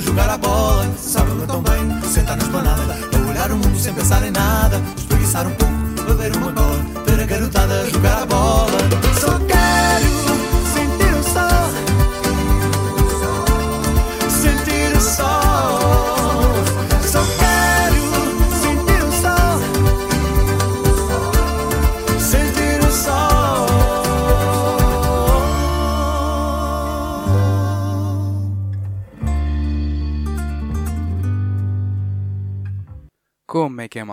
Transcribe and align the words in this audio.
jogar 0.00 0.30
a 0.30 0.38
bola. 0.38 0.86
Sábado 0.96 1.44
tão 1.46 1.62
bem, 1.62 2.02
sentar 2.02 2.36
na 2.36 2.42
esplanada, 2.42 2.96
olhar 3.28 3.50
o 3.50 3.56
mundo 3.56 3.78
sem 3.78 3.92
pensar 3.92 4.22
em 4.26 4.30
nada. 4.30 4.80
Espreguiçar 4.96 5.46
um 5.46 5.54
pouco, 5.54 5.67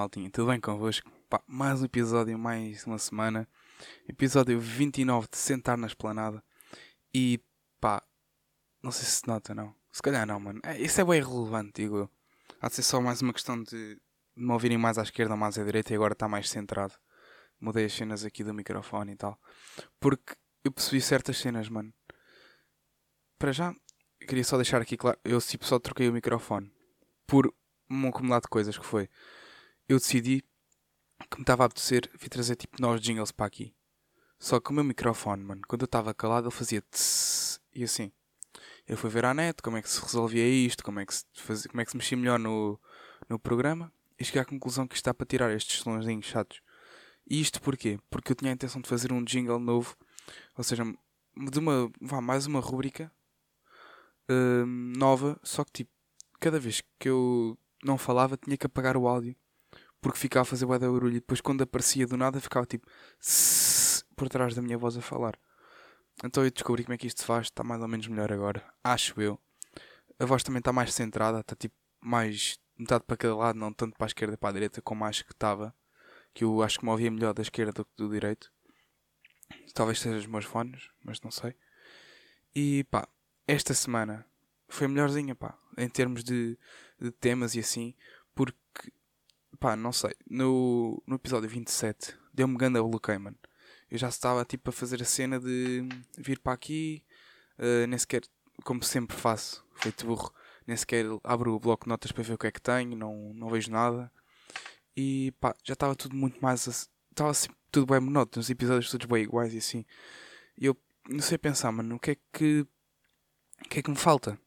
maltinha? 0.05 0.29
Tudo 0.29 0.51
bem 0.51 0.59
convosco? 0.59 1.09
Pá, 1.27 1.41
mais 1.47 1.81
um 1.81 1.85
episódio, 1.85 2.37
mais 2.37 2.85
uma 2.85 2.99
semana. 2.99 3.47
Episódio 4.07 4.59
29 4.59 5.27
de 5.31 5.37
Sentar 5.37 5.77
na 5.77 5.87
Esplanada. 5.87 6.43
E 7.11 7.39
pá, 7.81 8.03
não 8.83 8.91
sei 8.91 9.03
se 9.05 9.21
se 9.21 9.27
nota, 9.27 9.55
não. 9.55 9.73
Se 9.91 10.03
calhar 10.03 10.27
não, 10.27 10.39
mano. 10.39 10.59
É, 10.63 10.79
isso 10.79 11.01
é 11.01 11.03
bem 11.03 11.17
irrelevante, 11.17 11.81
digo 11.81 11.97
eu. 11.97 12.09
Há 12.61 12.69
de 12.69 12.75
ser 12.75 12.83
só 12.83 13.01
mais 13.01 13.23
uma 13.23 13.33
questão 13.33 13.61
de, 13.63 13.99
me 14.35 14.51
ouvirem 14.51 14.77
mais 14.77 14.99
à 14.99 15.01
esquerda 15.01 15.33
ou 15.33 15.39
mais 15.39 15.57
à 15.57 15.63
direita 15.63 15.91
e 15.91 15.95
agora 15.95 16.13
está 16.13 16.27
mais 16.27 16.51
centrado. 16.51 16.93
Mudei 17.59 17.85
as 17.85 17.93
cenas 17.93 18.23
aqui 18.23 18.43
do 18.43 18.53
microfone 18.53 19.13
e 19.13 19.15
tal. 19.15 19.39
Porque 19.99 20.35
eu 20.63 20.71
percebi 20.71 21.01
certas 21.01 21.37
cenas, 21.37 21.67
mano. 21.67 21.91
Para 23.39 23.51
já, 23.51 23.73
queria 24.19 24.43
só 24.43 24.55
deixar 24.55 24.83
aqui 24.83 24.97
claro. 24.97 25.17
Eu 25.25 25.41
tipo, 25.41 25.65
só 25.65 25.79
troquei 25.79 26.07
o 26.07 26.13
microfone. 26.13 26.71
Por 27.25 27.51
um 27.89 28.07
acumulado 28.07 28.43
de 28.43 28.49
coisas 28.49 28.77
que 28.77 28.85
foi. 28.85 29.09
Eu 29.87 29.97
decidi 29.97 30.43
que 31.29 31.37
me 31.37 31.43
estava 31.43 31.63
a 31.63 31.65
apetecer 31.67 32.09
vir 32.19 32.29
trazer 32.29 32.55
tipo 32.55 32.81
novos 32.81 33.01
jingles 33.01 33.31
para 33.31 33.45
aqui. 33.45 33.75
Só 34.39 34.59
que 34.59 34.71
o 34.71 34.73
meu 34.73 34.83
microfone, 34.83 35.43
mano, 35.43 35.61
quando 35.67 35.83
eu 35.83 35.85
estava 35.85 36.13
calado, 36.13 36.47
ele 36.47 36.55
fazia 36.55 36.81
tss, 36.81 37.61
e 37.73 37.83
assim. 37.83 38.11
Eu 38.87 38.97
fui 38.97 39.09
ver 39.09 39.25
à 39.25 39.33
net 39.33 39.61
como 39.61 39.77
é 39.77 39.81
que 39.81 39.89
se 39.89 40.01
resolvia 40.01 40.47
isto, 40.47 40.83
como 40.83 40.99
é 40.99 41.05
que 41.05 41.13
se, 41.13 41.25
fazia, 41.35 41.69
como 41.69 41.81
é 41.81 41.85
que 41.85 41.91
se 41.91 41.97
mexia 41.97 42.17
melhor 42.17 42.39
no, 42.39 42.79
no 43.29 43.39
programa 43.39 43.91
e 44.19 44.25
cheguei 44.25 44.41
à 44.41 44.45
conclusão 44.45 44.87
que 44.87 44.95
está 44.95 45.13
para 45.13 45.25
tirar 45.25 45.51
estes 45.53 45.81
sonzinhos 45.81 46.25
chatos. 46.25 46.61
E 47.29 47.39
isto 47.39 47.61
porquê? 47.61 47.99
Porque 48.09 48.31
eu 48.31 48.35
tinha 48.35 48.51
a 48.51 48.53
intenção 48.53 48.81
de 48.81 48.89
fazer 48.89 49.11
um 49.11 49.23
jingle 49.23 49.59
novo, 49.59 49.95
ou 50.57 50.63
seja, 50.63 50.83
de 50.83 51.59
uma, 51.59 51.91
vá, 52.01 52.21
mais 52.21 52.45
uma 52.45 52.59
rúbrica 52.59 53.11
hum, 54.29 54.93
nova, 54.97 55.39
só 55.43 55.63
que 55.63 55.71
tipo, 55.71 55.91
cada 56.39 56.59
vez 56.59 56.81
que 56.99 57.09
eu 57.09 57.57
não 57.83 57.97
falava 57.97 58.37
tinha 58.37 58.57
que 58.57 58.65
apagar 58.65 58.97
o 58.97 59.07
áudio 59.07 59.35
porque 60.05 60.19
ficava 60.19 60.43
a 60.43 60.45
fazer 60.45 60.67
bué 60.67 60.77
de 60.77 60.85
barulho 60.85 61.17
e 61.17 61.19
depois 61.19 61.41
quando 61.41 61.63
aparecia 61.63 62.05
do 62.05 62.15
nada 62.15 62.39
ficava 62.39 62.63
tipo 62.67 62.87
por 64.15 64.29
trás 64.29 64.53
da 64.53 64.61
minha 64.61 64.77
voz 64.77 64.95
a 64.95 65.01
falar. 65.01 65.35
Então 66.23 66.43
eu 66.43 66.51
descobri 66.51 66.83
como 66.83 66.93
é 66.93 66.97
que 66.99 67.07
isto 67.07 67.21
se 67.21 67.25
faz, 67.25 67.47
está 67.47 67.63
mais 67.63 67.81
ou 67.81 67.87
menos 67.87 68.07
melhor 68.07 68.31
agora, 68.31 68.63
acho 68.83 69.19
eu. 69.19 69.39
A 70.19 70.25
voz 70.27 70.43
também 70.43 70.59
está 70.59 70.71
mais 70.71 70.93
centrada, 70.93 71.39
está 71.39 71.55
tipo 71.55 71.73
mais 71.99 72.59
metade 72.77 73.03
para 73.03 73.17
cada 73.17 73.35
lado, 73.35 73.57
não 73.57 73.73
tanto 73.73 73.97
para 73.97 74.05
a 74.05 74.09
esquerda 74.09 74.35
e 74.35 74.37
para 74.37 74.49
a 74.49 74.53
direita 74.53 74.79
como 74.79 75.03
acho 75.05 75.25
que 75.25 75.31
estava. 75.31 75.75
Que 76.35 76.43
eu 76.43 76.61
acho 76.61 76.77
que 76.77 76.85
me 76.85 76.91
ouvia 76.91 77.09
melhor 77.09 77.33
da 77.33 77.41
esquerda 77.41 77.71
do 77.71 77.83
que 77.83 77.91
do 77.97 78.07
direito. 78.07 78.51
Talvez 79.73 79.99
sejam 79.99 80.19
os 80.19 80.27
meus 80.27 80.45
fones, 80.45 80.87
mas 81.03 81.19
não 81.21 81.31
sei. 81.31 81.55
E 82.53 82.83
pá, 82.91 83.07
esta 83.47 83.73
semana 83.73 84.23
foi 84.67 84.87
melhorzinha, 84.87 85.33
pá, 85.33 85.57
em 85.75 85.89
termos 85.89 86.23
de, 86.23 86.59
de 87.01 87.09
temas 87.09 87.55
e 87.55 87.59
assim, 87.59 87.95
porque, 88.35 88.93
pá, 89.55 89.75
não 89.75 89.91
sei, 89.91 90.13
no, 90.29 91.01
no 91.07 91.15
episódio 91.15 91.49
27 91.49 92.17
deu-me 92.35 92.57
ganda 92.57 92.83
bloqueio, 92.83 93.19
mano. 93.19 93.37
Eu 93.89 93.97
já 93.97 94.09
estava 94.09 94.43
tipo 94.43 94.69
a 94.69 94.73
fazer 94.73 95.01
a 95.01 95.05
cena 95.05 95.39
de 95.39 95.87
vir 96.17 96.39
para 96.39 96.53
aqui, 96.53 97.03
eh, 97.57 97.87
nem 97.87 97.97
sequer, 97.97 98.23
como 98.63 98.83
sempre 98.83 99.15
faço, 99.15 99.65
feito 99.75 100.05
burro, 100.05 100.33
nem 100.67 100.75
sequer 100.75 101.05
abro 101.23 101.53
o 101.53 101.59
bloco 101.59 101.85
de 101.85 101.89
notas 101.89 102.11
para 102.11 102.23
ver 102.23 102.33
o 102.33 102.37
que 102.37 102.47
é 102.47 102.51
que 102.51 102.61
tenho, 102.61 102.95
não, 102.95 103.33
não 103.33 103.49
vejo 103.49 103.71
nada. 103.71 104.11
E 104.95 105.31
pá, 105.39 105.55
já 105.63 105.73
estava 105.73 105.95
tudo 105.95 106.15
muito 106.15 106.39
mais. 106.41 106.67
Estava 107.11 107.31
assim, 107.31 107.49
tudo 107.71 107.85
bem 107.85 107.99
monótono, 107.99 108.41
os 108.41 108.49
episódios 108.49 108.91
todos 108.91 109.07
bem 109.07 109.23
iguais 109.23 109.53
e 109.53 109.57
assim. 109.59 109.85
E 110.57 110.65
eu 110.65 110.77
não 111.09 111.21
sei 111.21 111.37
pensar, 111.37 111.71
mano, 111.71 111.95
o 111.95 111.99
que 111.99 112.11
é 112.11 112.17
que. 112.33 112.65
O 113.65 113.69
que 113.69 113.79
é 113.79 113.83
que 113.83 113.89
me 113.89 113.97
falta? 113.97 114.39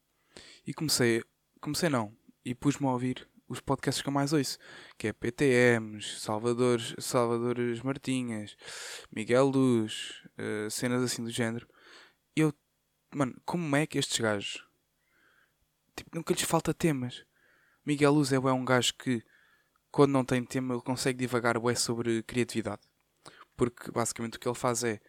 E 0.66 0.75
comecei. 0.75 1.22
Comecei 1.60 1.88
não. 1.88 2.14
E 2.44 2.54
pus-me 2.54 2.86
a 2.86 2.92
ouvir 2.92 3.28
os 3.48 3.60
podcasts 3.60 4.03
que 4.03 4.09
eu 4.09 4.12
mais 4.12 4.32
ouço. 4.32 4.59
Que 4.97 5.09
é 5.09 5.12
PTMs, 5.12 6.20
Salvador, 6.20 6.81
Salvadores 6.98 7.81
Martinhas, 7.82 8.56
Miguel 9.10 9.47
Luz, 9.47 10.22
eh, 10.36 10.69
cenas 10.70 11.03
assim 11.03 11.25
do 11.25 11.31
género. 11.31 11.66
Eu. 12.37 12.53
Mano, 13.14 13.34
como 13.44 13.75
é 13.76 13.87
que 13.87 13.98
estes 13.98 14.19
gajos. 14.20 14.64
Tipo, 15.97 16.10
nunca 16.14 16.34
lhes 16.34 16.42
falta 16.42 16.75
temas. 16.75 17.25
Miguel 17.84 18.12
Luz 18.12 18.32
é 18.32 18.38
um 18.38 18.64
gajo 18.64 18.94
que 18.94 19.25
quando 19.91 20.12
não 20.12 20.25
tem 20.25 20.44
tema 20.44 20.75
ele 20.75 20.82
consegue 20.82 21.19
divagar 21.19 21.58
bué 21.58 21.75
sobre 21.75 22.22
criatividade. 22.22 22.82
Porque 23.56 23.91
basicamente 23.91 24.37
o 24.37 24.41
que 24.41 24.47
ele 24.47 24.54
faz 24.54 24.84
é 24.84 25.00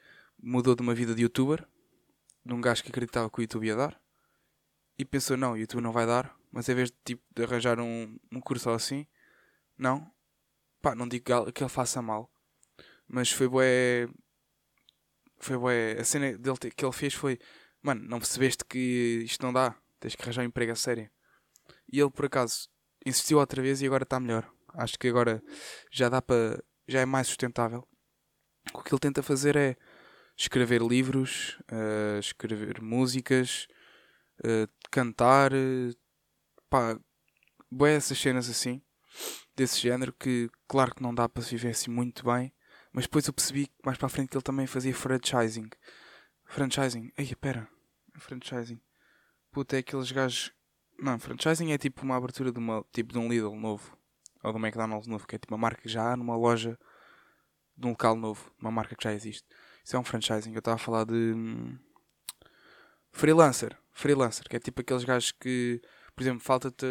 mudou 0.42 0.76
de 0.76 0.82
uma 0.82 0.96
vida 0.96 1.14
de 1.14 1.24
youtuber, 1.24 1.68
de 2.46 2.54
um 2.54 2.62
gajo 2.62 2.82
que 2.82 2.90
acreditava 2.90 3.30
que 3.30 3.40
o 3.40 3.42
YouTube 3.42 3.68
ia 3.68 3.76
dar, 3.76 4.02
e 4.98 5.06
pensou, 5.06 5.38
não, 5.38 5.54
o 5.54 5.58
YouTube 5.58 5.82
não 5.82 5.92
vai 5.92 6.06
dar, 6.06 6.36
mas 6.52 6.68
em 6.70 6.76
vez 6.76 6.92
de, 6.92 6.98
tipo, 7.06 7.24
de 7.36 7.44
arranjar 7.44 7.80
um, 7.80 8.18
um 8.32 8.40
curso 8.42 8.70
assim, 8.70 9.06
não, 9.78 10.10
pá, 10.82 10.96
não 10.96 11.08
digo 11.08 11.26
que 11.26 11.34
ele- 11.64 11.70
faça 11.70 12.02
mal, 12.02 12.32
mas 13.08 13.32
foi 13.32 13.48
bué, 13.48 14.08
foi 15.38 15.58
bué, 15.58 15.98
a 16.00 16.04
cena 16.04 16.38
dele 16.38 16.58
que 16.76 16.86
ele 16.86 16.94
fez 16.94 17.14
foi, 17.14 17.40
mano, 17.82 18.02
não 18.08 18.20
percebeste 18.20 18.66
que 18.66 19.22
isto 19.26 19.44
não 19.46 19.54
dá, 19.54 19.76
tens 20.00 20.16
que 20.16 20.22
arranjar 20.24 20.42
um 20.44 20.46
emprego 20.46 20.72
a 20.72 20.76
sério. 20.76 21.10
E 21.92 22.00
ele, 22.00 22.12
por 22.12 22.26
acaso, 22.26 22.70
insistiu 23.06 23.40
outra 23.40 23.62
vez 23.62 23.82
e 23.82 23.86
agora 23.88 24.04
está 24.04 24.20
melhor. 24.20 24.50
Acho 24.74 24.98
que 25.00 25.08
agora 25.08 25.42
já 25.92 26.10
dá 26.10 26.22
para, 26.22 26.64
já 26.88 27.00
é 27.02 27.06
mais 27.06 27.28
sustentável. 27.28 27.88
O 28.74 28.84
que 28.84 28.94
ele 28.94 29.00
tenta 29.00 29.24
fazer 29.24 29.56
é 29.56 29.76
escrever 30.38 30.82
livros, 30.82 31.60
eh, 31.72 32.20
escrever 32.20 32.82
músicas, 32.82 33.68
eh, 34.44 34.68
cantar, 34.92 35.54
eh, 35.54 35.92
pá, 36.70 37.00
bué 37.72 37.96
essas 37.96 38.18
cenas 38.18 38.50
assim, 38.50 38.82
desse 39.56 39.80
género, 39.80 40.14
que 40.14 40.50
claro 40.68 40.94
que 40.94 41.04
não 41.04 41.14
dá 41.14 41.28
para 41.28 41.44
se 41.44 41.52
viver 41.52 41.70
assim 41.70 41.92
muito 41.92 42.26
bem, 42.26 42.54
mas 42.92 43.06
depois 43.06 43.28
eu 43.28 43.34
percebi 43.34 43.70
mais 43.86 43.98
para 43.98 44.08
a 44.08 44.10
frente 44.10 44.30
que 44.30 44.38
ele 44.38 44.44
também 44.44 44.68
fazia 44.68 44.94
franchising. 44.94 45.70
Franchising, 46.46 47.12
ei, 47.18 47.36
pera, 47.36 47.70
franchising. 48.18 48.82
Puta, 49.52 49.76
é 49.76 49.80
aqueles 49.80 50.12
gajos. 50.12 50.52
Não, 50.98 51.20
franchising 51.20 51.72
é 51.72 51.78
tipo 51.78 52.04
uma 52.04 52.16
abertura 52.16 52.52
de, 52.52 52.60
uma, 52.60 52.84
tipo 52.92 53.14
de 53.14 53.20
um 53.20 53.28
Lidl 53.30 53.56
novo, 53.56 53.98
ou 54.44 54.52
de 54.52 54.58
um 54.58 54.62
McDonald's 54.62 55.08
novo, 55.08 55.28
que 55.28 55.36
é 55.36 55.40
tipo 55.40 55.54
uma 55.54 55.62
marca 55.62 55.82
que 55.82 55.90
já 55.90 56.12
há 56.12 56.18
numa 56.18 56.36
loja 56.36 56.78
de 57.78 57.88
um 57.88 57.92
local 57.92 58.16
novo, 58.16 58.52
uma 58.60 58.72
marca 58.72 58.96
que 58.96 59.04
já 59.04 59.14
existe. 59.14 59.48
Isso 59.84 59.96
é 59.96 60.00
um 60.00 60.04
franchising. 60.04 60.54
Eu 60.54 60.60
estava 60.60 60.76
a 60.76 60.80
falar 60.80 61.06
de. 61.06 61.14
hum, 61.14 61.78
Freelancer. 63.12 63.78
Freelancer, 63.92 64.48
que 64.48 64.56
é 64.56 64.60
tipo 64.60 64.82
aqueles 64.82 65.04
gajos 65.04 65.32
que, 65.32 65.82
por 66.20 66.24
exemplo, 66.24 66.44
falta-te. 66.44 66.86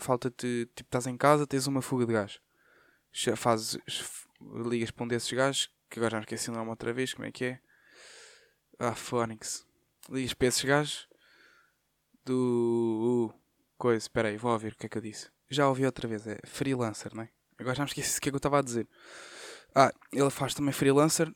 Falta-te. 0.00 0.68
Tipo, 0.74 0.88
estás 0.88 1.06
em 1.06 1.16
casa, 1.16 1.46
tens 1.46 1.68
uma 1.68 1.80
fuga 1.80 2.04
de 2.04 2.12
gás. 2.14 2.40
Fazes. 3.36 3.78
Ligas 4.40 4.90
para 4.90 5.04
um 5.04 5.06
desses 5.06 5.32
gajos, 5.32 5.70
que 5.88 6.00
agora 6.00 6.10
já 6.10 6.16
me 6.16 6.24
esqueci 6.24 6.50
o 6.50 6.52
nome 6.52 6.68
outra 6.68 6.92
vez, 6.92 7.14
como 7.14 7.28
é 7.28 7.30
que 7.30 7.44
é? 7.44 7.60
Ah, 8.76 8.92
Phonics. 8.92 9.64
Ligas 10.10 10.34
para 10.34 10.48
esses 10.48 10.64
gajos. 10.64 11.08
Do. 12.24 13.32
uh, 13.32 13.40
coisa, 13.78 13.98
espera 13.98 14.30
aí, 14.30 14.36
vou 14.36 14.50
ouvir 14.50 14.72
o 14.72 14.76
que 14.76 14.86
é 14.86 14.88
que 14.88 14.98
eu 14.98 15.02
disse. 15.02 15.30
Já 15.48 15.68
ouvi 15.68 15.86
outra 15.86 16.08
vez, 16.08 16.26
é 16.26 16.40
freelancer, 16.44 17.14
não 17.14 17.22
é? 17.22 17.30
Agora 17.56 17.76
já 17.76 17.84
me 17.84 17.88
esqueci 17.88 18.18
o 18.18 18.20
que 18.20 18.30
é 18.30 18.32
que 18.32 18.34
eu 18.34 18.38
estava 18.38 18.58
a 18.58 18.62
dizer. 18.62 18.88
Ah, 19.76 19.92
ele 20.12 20.30
faz 20.30 20.54
também 20.54 20.72
freelancer, 20.72 21.32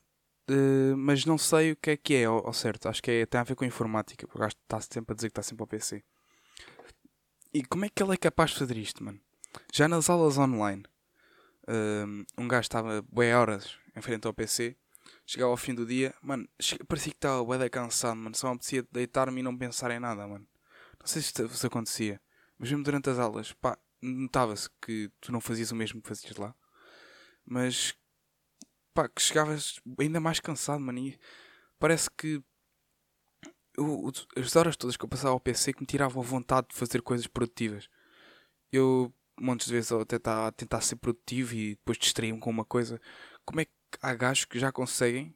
eh, 0.49 0.95
mas 0.97 1.25
não 1.25 1.39
sei 1.39 1.73
o 1.73 1.77
que 1.77 1.91
é 1.91 1.97
que 1.97 2.15
é 2.15 2.25
ao, 2.25 2.45
ao 2.45 2.53
certo. 2.53 2.89
Acho 2.89 3.01
que 3.01 3.11
é, 3.13 3.25
tem 3.27 3.41
a 3.41 3.45
ver 3.45 3.55
com 3.55 3.65
informática, 3.65 4.27
porque 4.27 4.39
o 4.39 4.41
gajo 4.41 4.57
está 4.61 4.81
sempre 4.81 5.13
a 5.13 5.15
dizer 5.15 5.29
que 5.29 5.33
está 5.33 5.43
sempre 5.43 5.63
ao 5.63 5.69
PC. 5.69 6.03
E 7.53 7.65
como 7.65 7.85
é 7.85 7.89
que 7.89 8.03
ele 8.03 8.13
é 8.15 8.17
capaz 8.17 8.53
de 8.53 8.59
fazer 8.59 8.77
isto, 8.77 9.03
mano? 9.03 9.21
Já 9.73 9.89
nas 9.89 10.09
aulas 10.09 10.39
online, 10.39 10.85
ehm, 11.67 12.25
um 12.39 12.47
gajo 12.47 12.63
estava 12.63 13.03
bué 13.03 13.35
horas 13.35 13.77
em 13.97 14.01
frente 14.01 14.27
ao 14.27 14.33
PC, 14.33 14.77
chegava 15.27 15.51
ao 15.51 15.57
fim 15.57 15.75
do 15.75 15.85
dia, 15.85 16.15
mano, 16.23 16.49
parecia 16.87 17.11
que 17.11 17.19
estava 17.19 17.45
bué 17.45 17.69
cansado, 17.69 18.17
mano. 18.17 18.37
Só 18.37 18.49
me 18.49 18.55
apetecia 18.55 18.87
deitar-me 18.93 19.41
e 19.41 19.43
não 19.43 19.57
pensar 19.57 19.91
em 19.91 19.99
nada, 19.99 20.29
mano. 20.29 20.47
Não 21.01 21.07
sei 21.07 21.23
se 21.23 21.29
isto 21.29 21.49
se 21.49 21.67
acontecia, 21.67 22.21
mas 22.57 22.71
mesmo 22.71 22.85
durante 22.85 23.11
as 23.11 23.19
aulas, 23.19 23.53
pá, 23.55 23.77
notava-se 24.01 24.69
que 24.81 25.11
tu 25.21 25.33
não 25.33 25.41
fazias 25.41 25.73
o 25.73 25.77
mesmo 25.77 26.01
que 26.01 26.09
fazias 26.09 26.37
lá. 26.37 26.55
Mas 27.45 27.95
pá, 28.95 29.09
que 29.09 29.21
chegavas 29.21 29.81
ainda 29.99 30.21
mais 30.21 30.39
cansado, 30.39 30.81
mano. 30.81 30.99
E 31.01 31.19
parece 31.81 32.09
que 32.17 32.43
eu, 33.77 34.11
as 34.37 34.57
horas 34.57 34.77
todas 34.77 34.97
que 34.97 35.05
eu 35.05 35.09
passava 35.09 35.33
ao 35.33 35.41
PC 35.41 35.73
que 35.73 35.81
me 35.81 35.87
tiravam 35.87 36.23
a 36.23 36.27
vontade 36.27 36.69
de 36.69 36.77
fazer 36.77 37.03
coisas 37.03 37.27
produtivas. 37.27 37.89
Eu, 38.73 39.13
montes 39.41 39.67
de 39.67 39.75
vezes, 39.75 39.93
até 39.93 40.17
estava 40.17 40.49
a 40.49 40.53
tentar 40.53 40.81
ser 40.81 40.97
produtivo 40.97 41.55
e 41.55 41.71
depois 41.71 41.99
distraí-me 41.99 42.39
com 42.39 42.51
uma 42.51 42.65
coisa. 42.65 43.01
Como 43.45 43.61
é 43.61 43.65
que 43.65 43.73
há 44.03 44.15
gajos 44.15 44.45
que 44.45 44.59
já 44.59 44.71
conseguem 44.71 45.35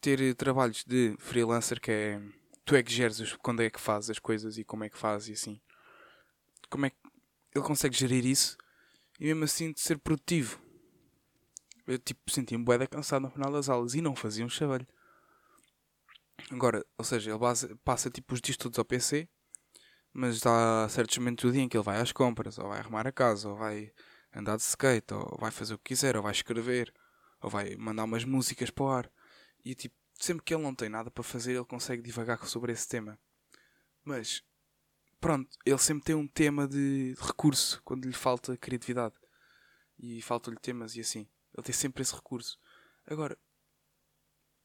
ter 0.00 0.34
trabalhos 0.34 0.84
de 0.84 1.16
freelancer 1.18 1.80
que 1.80 1.90
é. 1.90 2.22
Tu 2.64 2.74
é 2.74 2.82
que 2.82 2.92
geres 2.92 3.32
quando 3.36 3.62
é 3.62 3.70
que 3.70 3.80
fazes 3.80 4.10
as 4.10 4.18
coisas 4.18 4.58
e 4.58 4.64
como 4.64 4.82
é 4.82 4.88
que 4.88 4.98
fazes 4.98 5.28
e 5.28 5.32
assim. 5.32 5.60
Como 6.68 6.86
é 6.86 6.90
que 6.90 6.96
ele 7.54 7.64
consegue 7.64 7.96
gerir 7.96 8.26
isso 8.26 8.56
e 9.20 9.26
mesmo 9.26 9.44
assim 9.44 9.72
de 9.72 9.80
ser 9.80 9.98
produtivo? 9.98 10.60
Eu 11.86 11.98
tipo 11.98 12.28
sentia-me 12.28 12.64
boeda 12.64 12.86
cansado 12.86 13.22
no 13.22 13.30
final 13.30 13.52
das 13.52 13.68
aulas 13.68 13.94
e 13.94 14.00
não 14.00 14.16
fazia 14.16 14.44
um 14.44 14.48
chavalho. 14.48 14.86
Agora, 16.50 16.84
ou 16.96 17.04
seja, 17.04 17.30
ele 17.30 17.38
base, 17.38 17.74
passa 17.84 18.10
tipo 18.10 18.34
os 18.34 18.40
dias 18.40 18.56
todos 18.56 18.78
ao 18.78 18.84
PC, 18.84 19.28
mas 20.12 20.44
há 20.46 20.88
certos 20.88 21.18
momentos 21.18 21.44
do 21.44 21.52
dia 21.52 21.62
em 21.62 21.68
que 21.68 21.76
ele 21.76 21.84
vai 21.84 22.00
às 22.00 22.12
compras, 22.12 22.58
ou 22.58 22.68
vai 22.68 22.78
arrumar 22.80 23.06
a 23.06 23.12
casa, 23.12 23.48
ou 23.48 23.56
vai 23.56 23.92
andar 24.34 24.56
de 24.56 24.62
skate, 24.62 25.12
ou 25.12 25.36
vai 25.38 25.50
fazer 25.50 25.74
o 25.74 25.78
que 25.78 25.94
quiser, 25.94 26.16
ou 26.16 26.22
vai 26.22 26.32
escrever, 26.32 26.92
ou 27.42 27.50
vai 27.50 27.76
mandar 27.76 28.04
umas 28.04 28.24
músicas 28.24 28.70
para 28.70 28.84
o 28.84 28.88
ar. 28.88 29.10
E 29.64 29.74
tipo, 29.74 29.94
sempre 30.14 30.44
que 30.44 30.54
ele 30.54 30.62
não 30.62 30.74
tem 30.74 30.88
nada 30.88 31.10
para 31.10 31.22
fazer, 31.22 31.52
ele 31.54 31.64
consegue 31.64 32.02
divagar 32.02 32.44
sobre 32.46 32.72
esse 32.72 32.88
tema. 32.88 33.18
Mas, 34.04 34.42
pronto, 35.20 35.50
ele 35.64 35.78
sempre 35.78 36.04
tem 36.04 36.14
um 36.14 36.28
tema 36.28 36.66
de 36.68 37.14
recurso 37.20 37.82
quando 37.84 38.06
lhe 38.06 38.12
falta 38.12 38.56
criatividade. 38.56 39.14
E 39.98 40.22
faltam-lhe 40.22 40.60
temas 40.60 40.94
e 40.94 41.00
assim. 41.00 41.26
Ele 41.54 41.64
tem 41.64 41.74
sempre 41.74 42.02
esse 42.02 42.14
recurso. 42.14 42.58
Agora, 43.06 43.36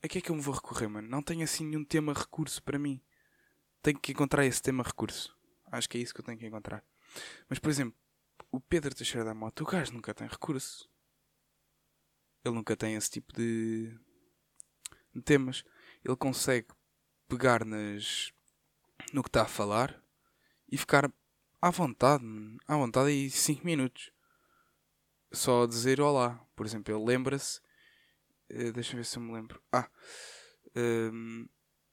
a 0.03 0.07
que 0.07 0.17
é 0.17 0.21
que 0.21 0.31
eu 0.31 0.35
me 0.35 0.41
vou 0.41 0.53
recorrer, 0.53 0.87
mano? 0.87 1.07
Não 1.07 1.21
tenho 1.21 1.43
assim 1.43 1.65
nenhum 1.65 1.83
tema 1.83 2.13
recurso 2.13 2.61
para 2.63 2.79
mim. 2.79 3.01
Tenho 3.81 3.99
que 3.99 4.11
encontrar 4.11 4.45
esse 4.45 4.61
tema 4.61 4.83
recurso. 4.83 5.37
Acho 5.71 5.87
que 5.87 5.97
é 5.97 6.01
isso 6.01 6.13
que 6.13 6.21
eu 6.21 6.25
tenho 6.25 6.37
que 6.37 6.45
encontrar. 6.45 6.83
Mas, 7.47 7.59
por 7.59 7.69
exemplo, 7.69 7.95
o 8.51 8.59
Pedro 8.59 8.95
Teixeira 8.95 9.25
da 9.25 9.33
Moto, 9.33 9.61
o 9.61 9.65
gajo 9.65 9.93
nunca 9.93 10.13
tem 10.13 10.27
recurso. 10.27 10.89
Ele 12.43 12.55
nunca 12.55 12.75
tem 12.75 12.95
esse 12.95 13.11
tipo 13.11 13.31
de, 13.33 13.95
de 15.13 15.21
temas. 15.21 15.63
Ele 16.03 16.15
consegue 16.15 16.67
pegar 17.27 17.63
nas 17.63 18.33
no 19.13 19.23
que 19.23 19.29
está 19.29 19.43
a 19.43 19.47
falar 19.47 20.01
e 20.69 20.77
ficar 20.77 21.11
à 21.61 21.69
vontade, 21.69 22.23
à 22.67 22.75
vontade 22.75 23.09
aí 23.09 23.29
5 23.29 23.65
minutos. 23.65 24.11
Só 25.31 25.65
dizer 25.65 26.01
olá. 26.01 26.43
Por 26.55 26.65
exemplo, 26.65 26.93
ele 26.93 27.05
lembra-se 27.05 27.61
Uh, 28.51 28.71
Deixa-me 28.73 28.97
ver 28.97 29.05
se 29.05 29.17
eu 29.17 29.23
me 29.23 29.33
lembro. 29.33 29.61
Ah! 29.71 29.89
Uh, 30.75 31.49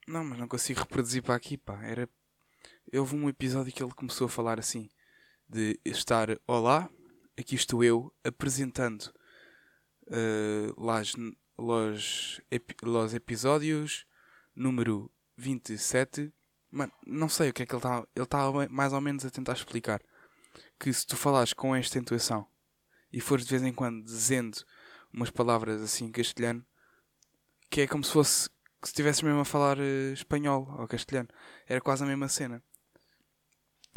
não, 0.06 0.24
mas 0.24 0.38
não 0.38 0.48
consigo 0.48 0.80
reproduzir 0.80 1.22
para 1.22 1.34
aqui, 1.34 1.56
pá. 1.56 1.82
Era... 1.84 2.08
Houve 2.92 3.14
um 3.14 3.28
episódio 3.28 3.72
que 3.72 3.82
ele 3.82 3.94
começou 3.94 4.26
a 4.26 4.30
falar 4.30 4.58
assim: 4.58 4.88
de 5.48 5.78
estar 5.84 6.28
Olá, 6.46 6.90
aqui 7.38 7.54
estou 7.54 7.84
eu 7.84 8.12
apresentando 8.24 9.12
uh, 10.08 10.74
los, 10.76 11.14
los, 11.56 12.40
epi, 12.50 12.74
los 12.82 13.14
episódios 13.14 14.06
número 14.54 15.10
27. 15.36 16.32
Mano, 16.70 16.92
não 17.06 17.28
sei 17.28 17.50
o 17.50 17.52
que 17.52 17.62
é 17.62 17.66
que 17.66 17.72
ele 17.72 17.78
está. 17.78 18.06
Ele 18.14 18.24
está 18.24 18.68
mais 18.68 18.92
ou 18.92 19.00
menos 19.00 19.24
a 19.24 19.30
tentar 19.30 19.52
explicar. 19.52 20.02
Que 20.78 20.92
se 20.92 21.06
tu 21.06 21.16
falares 21.16 21.52
com 21.52 21.74
esta 21.74 21.98
intuação 21.98 22.46
e 23.12 23.20
fores 23.20 23.46
de 23.46 23.50
vez 23.50 23.62
em 23.62 23.72
quando 23.72 24.04
dizendo 24.04 24.58
umas 25.18 25.30
palavras 25.30 25.82
assim 25.82 26.06
em 26.06 26.12
castelhano 26.12 26.64
que 27.70 27.82
é 27.82 27.86
como 27.86 28.02
se 28.02 28.12
fosse 28.12 28.48
que 28.80 28.86
se 28.86 28.92
estivesse 28.92 29.24
mesmo 29.24 29.40
a 29.40 29.44
falar 29.44 29.78
uh, 29.78 30.12
espanhol 30.12 30.72
ou 30.78 30.86
castelhano. 30.86 31.28
Era 31.66 31.80
quase 31.80 32.04
a 32.04 32.06
mesma 32.06 32.28
cena. 32.28 32.62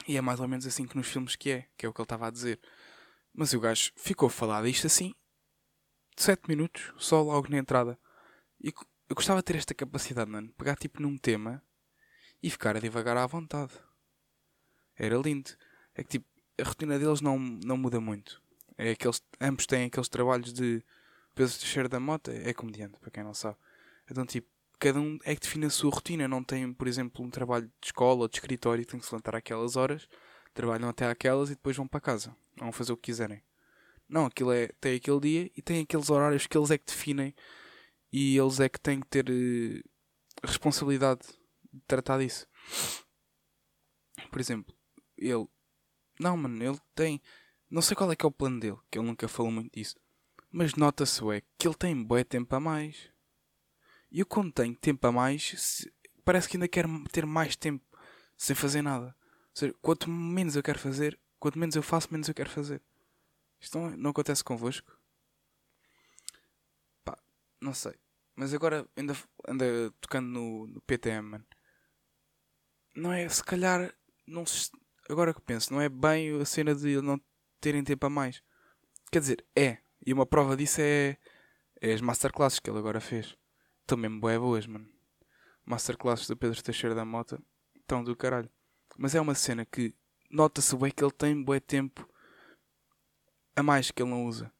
E 0.07 0.17
é 0.17 0.21
mais 0.21 0.39
ou 0.39 0.47
menos 0.47 0.65
assim 0.65 0.87
que 0.87 0.97
nos 0.97 1.07
filmes 1.07 1.35
que 1.35 1.51
é, 1.51 1.67
que 1.77 1.85
é 1.85 1.89
o 1.89 1.93
que 1.93 2.01
ele 2.01 2.05
estava 2.05 2.27
a 2.27 2.31
dizer. 2.31 2.59
Mas 3.33 3.53
o 3.53 3.59
gajo 3.59 3.91
ficou 3.95 4.27
a 4.27 4.31
falar 4.31 4.63
disto 4.63 4.87
assim, 4.87 5.13
7 6.17 6.47
minutos, 6.47 6.91
só 6.97 7.21
logo 7.21 7.47
na 7.49 7.59
entrada. 7.59 7.97
E 8.59 8.73
eu 9.07 9.15
gostava 9.15 9.39
de 9.39 9.45
ter 9.45 9.55
esta 9.55 9.75
capacidade, 9.75 10.29
mano. 10.29 10.51
Pegar 10.57 10.75
tipo 10.75 11.01
num 11.01 11.15
tema 11.17 11.63
e 12.41 12.49
ficar 12.49 12.75
a 12.75 12.79
divagar 12.79 13.15
à 13.17 13.27
vontade. 13.27 13.73
Era 14.95 15.15
lindo. 15.17 15.51
É 15.93 16.03
que 16.03 16.09
tipo, 16.09 16.27
a 16.59 16.63
rotina 16.63 16.97
deles 16.97 17.21
não, 17.21 17.37
não 17.37 17.77
muda 17.77 18.01
muito. 18.01 18.41
É 18.77 18.91
aqueles, 18.91 19.21
ambos 19.39 19.67
têm 19.67 19.85
aqueles 19.85 20.09
trabalhos 20.09 20.51
de 20.51 20.83
Pedro 21.33 21.53
Teixeira 21.57 21.89
da 21.89 21.99
Mota 21.99 22.31
é 22.31 22.53
comediante, 22.53 22.99
para 22.99 23.11
quem 23.11 23.23
não 23.23 23.33
sabe. 23.33 23.57
Então, 24.09 24.25
tipo, 24.25 24.47
cada 24.79 24.99
um 24.99 25.17
é 25.23 25.33
que 25.35 25.41
define 25.41 25.65
a 25.65 25.69
sua 25.69 25.91
rotina. 25.91 26.27
Não 26.27 26.43
tem, 26.43 26.73
por 26.73 26.87
exemplo, 26.87 27.23
um 27.23 27.29
trabalho 27.29 27.67
de 27.67 27.87
escola 27.87 28.21
ou 28.21 28.27
de 28.27 28.37
escritório 28.37 28.83
que 28.83 28.91
tem 28.91 28.99
que 28.99 29.05
se 29.05 29.11
levantar 29.13 29.35
àquelas 29.35 29.75
horas, 29.75 30.07
trabalham 30.53 30.89
até 30.89 31.07
àquelas 31.07 31.49
e 31.49 31.55
depois 31.55 31.77
vão 31.77 31.87
para 31.87 32.01
casa. 32.01 32.35
Vão 32.57 32.71
fazer 32.71 32.91
o 32.91 32.97
que 32.97 33.03
quiserem. 33.03 33.41
Não, 34.09 34.25
aquilo 34.25 34.51
é, 34.51 34.67
tem 34.81 34.97
aquele 34.97 35.19
dia 35.21 35.51
e 35.55 35.61
tem 35.61 35.81
aqueles 35.81 36.09
horários 36.09 36.45
que 36.45 36.57
eles 36.57 36.69
é 36.69 36.77
que 36.77 36.85
definem 36.85 37.33
e 38.11 38.37
eles 38.37 38.59
é 38.59 38.67
que 38.67 38.79
têm 38.79 38.99
que 38.99 39.07
ter 39.07 39.29
uh, 39.29 39.89
responsabilidade 40.43 41.21
de 41.71 41.79
tratar 41.87 42.19
disso. 42.19 42.45
Por 44.29 44.41
exemplo, 44.41 44.75
ele. 45.17 45.47
Não, 46.19 46.35
mano, 46.35 46.61
ele 46.61 46.77
tem. 46.93 47.21
Não 47.69 47.81
sei 47.81 47.95
qual 47.95 48.11
é 48.11 48.15
que 48.15 48.25
é 48.25 48.27
o 48.27 48.31
plano 48.31 48.59
dele, 48.59 48.77
que 48.91 48.99
ele 48.99 49.07
nunca 49.07 49.27
falou 49.29 49.51
muito 49.51 49.71
disso. 49.73 49.95
Mas 50.51 50.75
nota-se 50.75 51.23
é 51.31 51.41
que 51.57 51.67
ele 51.67 51.75
tem 51.75 52.03
bué 52.03 52.23
tempo 52.23 52.53
a 52.55 52.59
mais. 52.59 53.09
E 54.11 54.19
eu 54.19 54.25
quando 54.25 54.51
tenho 54.51 54.75
tempo 54.75 55.07
a 55.07 55.11
mais, 55.11 55.87
parece 56.25 56.49
que 56.49 56.57
ainda 56.57 56.67
quero 56.67 57.03
ter 57.05 57.25
mais 57.25 57.55
tempo 57.55 57.85
sem 58.37 58.55
fazer 58.55 58.81
nada. 58.81 59.15
Ou 59.15 59.55
seja, 59.55 59.75
quanto 59.81 60.09
menos 60.09 60.55
eu 60.55 60.63
quero 60.63 60.77
fazer, 60.77 61.17
quanto 61.39 61.57
menos 61.57 61.75
eu 61.75 61.83
faço, 61.83 62.09
menos 62.11 62.27
eu 62.27 62.33
quero 62.33 62.49
fazer. 62.49 62.81
Isto 63.59 63.79
não, 63.79 63.91
não 63.91 64.09
acontece 64.11 64.43
convosco? 64.43 64.91
Pá, 67.05 67.17
não 67.61 67.73
sei. 67.73 67.93
Mas 68.35 68.53
agora 68.53 68.85
ainda 68.97 69.15
anda 69.47 69.65
tocando 70.01 70.27
no, 70.27 70.67
no 70.67 70.81
PTM, 70.81 71.29
mano. 71.29 71.45
Não 72.95 73.13
é, 73.13 73.29
se 73.29 73.43
calhar, 73.43 73.93
não 74.27 74.45
se, 74.45 74.69
agora 75.09 75.33
que 75.33 75.41
penso, 75.41 75.71
não 75.73 75.79
é 75.79 75.87
bem 75.87 76.41
a 76.41 76.45
cena 76.45 76.75
de 76.75 77.01
não 77.01 77.21
terem 77.61 77.83
tempo 77.83 78.05
a 78.05 78.09
mais. 78.09 78.43
Quer 79.11 79.19
dizer, 79.19 79.45
é, 79.55 79.77
e 80.05 80.13
uma 80.13 80.25
prova 80.25 80.57
disso 80.57 80.81
é, 80.81 81.17
é 81.79 81.93
as 81.93 82.01
masterclasses 82.01 82.59
que 82.59 82.69
ele 82.69 82.79
agora 82.79 82.99
fez. 82.99 83.37
Estão 83.81 83.97
mesmo 83.97 84.19
boas, 84.19 84.65
mano. 84.65 84.87
Masterclasses 85.65 86.27
do 86.27 86.35
Pedro 86.35 86.61
Teixeira 86.61 86.95
da 86.95 87.05
Mota. 87.05 87.41
Estão 87.75 88.03
do 88.03 88.15
caralho. 88.15 88.49
Mas 88.97 89.13
é 89.13 89.21
uma 89.21 89.35
cena 89.35 89.65
que 89.65 89.93
nota-se 90.29 90.75
bem 90.75 90.91
que 90.91 91.03
ele 91.03 91.11
tem 91.11 91.41
bué 91.41 91.59
tempo 91.59 92.07
a 93.55 93.61
mais 93.61 93.91
que 93.91 94.01
ele 94.01 94.09
não 94.09 94.25
usa. 94.25 94.51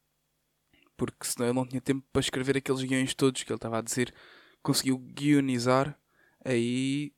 Porque 0.96 1.26
senão 1.26 1.48
ele 1.48 1.56
não 1.56 1.66
tinha 1.66 1.82
tempo 1.82 2.06
para 2.12 2.20
escrever 2.20 2.58
aqueles 2.58 2.84
guiões 2.84 3.16
todos 3.16 3.44
que 3.44 3.52
ele 3.52 3.58
estava 3.58 3.80
a 3.80 3.82
dizer. 3.82 4.14
Conseguiu 4.62 4.98
guionizar 4.98 5.98
aí 6.46 7.14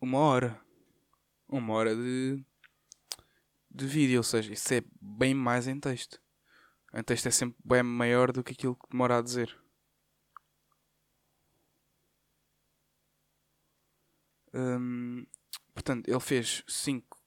uma 0.00 0.18
hora. 0.18 0.60
Uma 1.46 1.74
hora 1.74 1.94
de, 1.94 2.42
de 3.70 3.86
vídeo, 3.86 4.16
ou 4.18 4.22
seja, 4.22 4.52
isso 4.52 4.72
é 4.72 4.82
bem 5.00 5.34
mais 5.34 5.68
em 5.68 5.78
texto. 5.78 6.23
Em 6.96 7.02
texto 7.02 7.26
é 7.26 7.30
sempre 7.32 7.58
bem 7.64 7.82
maior 7.82 8.30
do 8.30 8.44
que 8.44 8.52
aquilo 8.52 8.76
que 8.76 8.88
demora 8.88 9.18
a 9.18 9.22
dizer. 9.22 9.58
Hum, 14.54 15.26
portanto, 15.74 16.08
ele 16.08 16.20
fez 16.20 16.62
5 16.68 17.18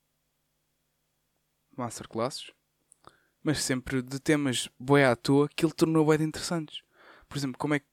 masterclasses, 1.75 2.49
mas 3.43 3.61
sempre 3.61 4.01
de 4.01 4.21
temas 4.21 4.69
boi 4.79 5.03
à 5.03 5.17
toa 5.17 5.49
que 5.49 5.65
ele 5.65 5.73
tornou 5.73 6.05
bem 6.05 6.25
interessantes. 6.25 6.81
Por 7.27 7.37
exemplo, 7.37 7.57
como 7.57 7.73
é 7.73 7.79
que 7.79 7.87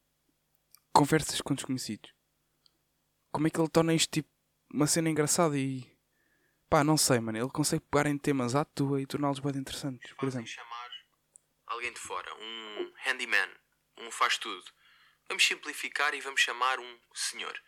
conversas 0.93 1.41
com 1.41 1.55
desconhecidos? 1.55 2.15
Como 3.33 3.49
é 3.49 3.51
que 3.51 3.61
ele 3.61 3.69
torna 3.69 3.93
isto 3.93 4.13
tipo 4.13 4.29
uma 4.73 4.87
cena 4.87 5.11
engraçada 5.11 5.59
e 5.59 5.85
pá, 6.71 6.85
não 6.85 6.97
sei, 6.97 7.19
mano. 7.19 7.37
Ele 7.37 7.51
consegue 7.51 7.83
pegar 7.91 8.09
em 8.09 8.17
temas 8.17 8.55
à 8.55 8.65
toa 8.65 9.03
e 9.03 9.07
torná-los 9.07 9.41
bem 9.41 9.57
interessantes, 9.57 10.13
por 10.13 10.29
exemplo 10.29 10.53
alguém 11.75 11.93
de 11.93 11.99
fora, 11.99 12.33
um 12.37 12.93
handyman, 13.05 13.51
um 13.99 14.11
faz 14.11 14.39
tudo. 14.39 14.65
Vamos 15.29 15.45
simplificar 15.45 16.15
e 16.15 16.21
vamos 16.21 16.41
chamar 16.41 16.79
um 16.79 17.01
senhor. 17.13 17.61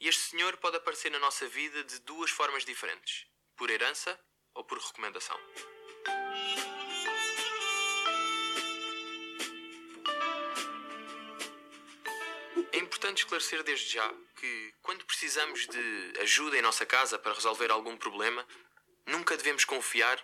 E 0.00 0.08
este 0.08 0.22
senhor 0.22 0.56
pode 0.58 0.76
aparecer 0.76 1.10
na 1.10 1.18
nossa 1.18 1.46
vida 1.48 1.82
de 1.84 1.98
duas 2.00 2.30
formas 2.30 2.64
diferentes: 2.64 3.26
por 3.56 3.70
herança 3.70 4.18
ou 4.54 4.64
por 4.64 4.78
recomendação. 4.78 5.38
É 12.72 12.78
importante 12.78 13.18
esclarecer 13.18 13.62
desde 13.62 13.92
já 13.94 14.14
que, 14.36 14.74
quando 14.82 15.04
precisamos 15.04 15.66
de 15.66 16.20
ajuda 16.20 16.56
em 16.56 16.62
nossa 16.62 16.86
casa 16.86 17.18
para 17.18 17.32
resolver 17.32 17.70
algum 17.70 17.96
problema, 17.96 18.46
nunca 19.06 19.36
devemos 19.36 19.64
confiar 19.64 20.22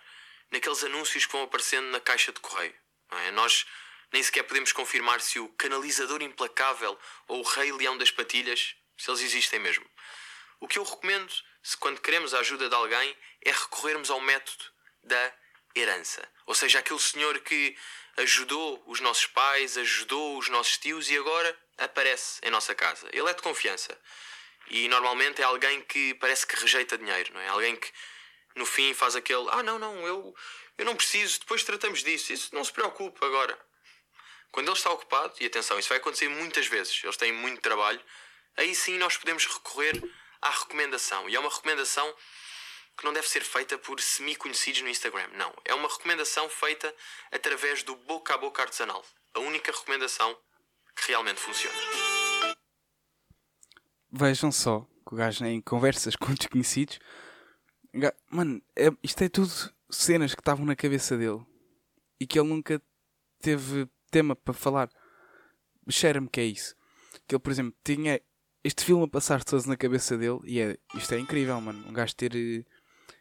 naqueles 0.50 0.82
anúncios 0.84 1.26
que 1.26 1.32
vão 1.32 1.44
aparecendo 1.44 1.86
na 1.90 2.00
caixa 2.00 2.32
de 2.32 2.40
correio. 2.40 2.79
É? 3.18 3.30
Nós 3.30 3.66
nem 4.12 4.22
sequer 4.22 4.42
podemos 4.42 4.72
confirmar 4.72 5.20
se 5.20 5.38
o 5.38 5.48
canalizador 5.50 6.22
implacável 6.22 6.98
ou 7.28 7.40
o 7.40 7.42
rei 7.42 7.72
leão 7.72 7.96
das 7.96 8.10
patilhas 8.10 8.74
se 8.96 9.10
eles 9.10 9.22
existem 9.22 9.58
mesmo. 9.58 9.84
O 10.60 10.68
que 10.68 10.78
eu 10.78 10.84
recomendo, 10.84 11.32
se 11.62 11.76
quando 11.76 12.00
queremos 12.00 12.34
a 12.34 12.40
ajuda 12.40 12.68
de 12.68 12.74
alguém, 12.74 13.16
é 13.42 13.50
recorrermos 13.50 14.10
ao 14.10 14.20
método 14.20 14.64
da 15.02 15.32
herança. 15.74 16.28
Ou 16.44 16.54
seja, 16.54 16.80
aquele 16.80 17.00
senhor 17.00 17.38
que 17.40 17.76
ajudou 18.18 18.82
os 18.86 19.00
nossos 19.00 19.26
pais, 19.26 19.78
ajudou 19.78 20.36
os 20.36 20.48
nossos 20.48 20.76
tios 20.76 21.08
e 21.08 21.16
agora 21.16 21.58
aparece 21.78 22.40
em 22.42 22.50
nossa 22.50 22.74
casa. 22.74 23.08
Ele 23.12 23.28
é 23.28 23.32
de 23.32 23.42
confiança. 23.42 23.98
E 24.68 24.86
normalmente 24.88 25.40
é 25.40 25.44
alguém 25.44 25.80
que 25.82 26.14
parece 26.14 26.46
que 26.46 26.56
rejeita 26.56 26.98
dinheiro, 26.98 27.32
não 27.32 27.40
é? 27.40 27.48
Alguém 27.48 27.76
que 27.76 27.90
no 28.54 28.66
fim 28.66 28.92
faz 28.92 29.16
aquele: 29.16 29.46
Ah, 29.50 29.62
não, 29.62 29.78
não, 29.78 30.06
eu, 30.06 30.34
eu 30.80 30.86
não 30.86 30.96
preciso, 30.96 31.40
depois 31.40 31.62
tratamos 31.62 32.02
disso. 32.02 32.32
Isso 32.32 32.54
não 32.54 32.64
se 32.64 32.72
preocupe 32.72 33.22
agora. 33.22 33.58
Quando 34.50 34.68
ele 34.68 34.76
está 34.76 34.90
ocupado, 34.90 35.34
e 35.38 35.44
atenção, 35.44 35.78
isso 35.78 35.90
vai 35.90 35.98
acontecer 35.98 36.26
muitas 36.30 36.66
vezes, 36.66 37.04
eles 37.04 37.18
têm 37.18 37.32
muito 37.32 37.60
trabalho, 37.60 38.02
aí 38.56 38.74
sim 38.74 38.96
nós 38.96 39.14
podemos 39.14 39.44
recorrer 39.44 40.02
à 40.40 40.48
recomendação. 40.48 41.28
E 41.28 41.36
é 41.36 41.38
uma 41.38 41.50
recomendação 41.50 42.16
que 42.96 43.04
não 43.04 43.12
deve 43.12 43.28
ser 43.28 43.44
feita 43.44 43.76
por 43.76 44.00
semi-conhecidos 44.00 44.80
no 44.80 44.88
Instagram. 44.88 45.28
Não. 45.34 45.54
É 45.66 45.74
uma 45.74 45.86
recomendação 45.86 46.48
feita 46.48 46.94
através 47.30 47.82
do 47.82 47.94
boca 47.94 48.34
a 48.34 48.38
boca 48.38 48.62
artesanal. 48.62 49.04
A 49.34 49.40
única 49.40 49.70
recomendação 49.70 50.34
que 50.96 51.08
realmente 51.08 51.40
funciona. 51.40 51.76
Vejam 54.10 54.50
só 54.50 54.80
que 55.06 55.14
o 55.14 55.16
gajo 55.18 55.44
em 55.44 55.60
conversas 55.60 56.16
com 56.16 56.32
desconhecidos. 56.32 56.98
Mano, 58.30 58.62
é- 58.74 58.88
isto 59.02 59.22
é 59.22 59.28
tudo 59.28 59.52
cenas 59.90 60.34
que 60.34 60.40
estavam 60.40 60.64
na 60.64 60.76
cabeça 60.76 61.16
dele 61.16 61.44
e 62.18 62.26
que 62.26 62.38
ele 62.38 62.48
nunca 62.48 62.80
teve 63.40 63.88
tema 64.10 64.36
para 64.36 64.54
falar. 64.54 64.90
Cheira-me 65.88 66.28
que 66.28 66.40
é 66.40 66.44
isso. 66.44 66.76
Que 67.26 67.34
ele, 67.34 67.40
por 67.40 67.50
exemplo, 67.50 67.74
tinha 67.84 68.20
este 68.62 68.84
filme 68.84 69.04
a 69.04 69.08
passar 69.08 69.42
todos 69.42 69.66
na 69.66 69.76
cabeça 69.76 70.16
dele 70.16 70.40
e 70.44 70.60
é, 70.60 70.78
isto 70.94 71.12
é 71.14 71.18
incrível, 71.18 71.60
mano. 71.60 71.86
Um 71.88 71.92
gajo 71.92 72.14
ter 72.14 72.34
eh, 72.36 72.64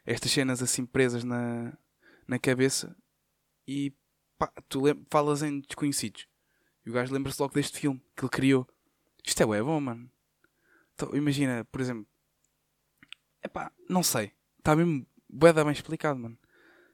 estas 0.04 0.30
cenas 0.30 0.62
assim 0.62 0.84
presas 0.84 1.24
na, 1.24 1.76
na 2.26 2.38
cabeça 2.38 2.96
e 3.66 3.92
pá, 4.38 4.52
tu 4.68 4.82
falas 5.10 5.42
em 5.42 5.60
desconhecidos. 5.60 6.26
E 6.84 6.90
o 6.90 6.92
gajo 6.92 7.12
lembra-se 7.12 7.40
logo 7.40 7.54
deste 7.54 7.78
filme 7.78 8.00
que 8.16 8.24
ele 8.24 8.30
criou. 8.30 8.68
Isto 9.24 9.42
é 9.42 9.46
bué 9.46 9.62
bom, 9.62 9.80
mano. 9.80 10.10
Então, 10.94 11.14
imagina, 11.14 11.64
por 11.70 11.80
exemplo. 11.80 12.06
Epá, 13.42 13.72
não 13.88 14.02
sei. 14.02 14.32
Está 14.58 14.76
mesmo 14.76 15.06
bem 15.28 15.72
explicado, 15.72 16.18
mano. 16.18 16.38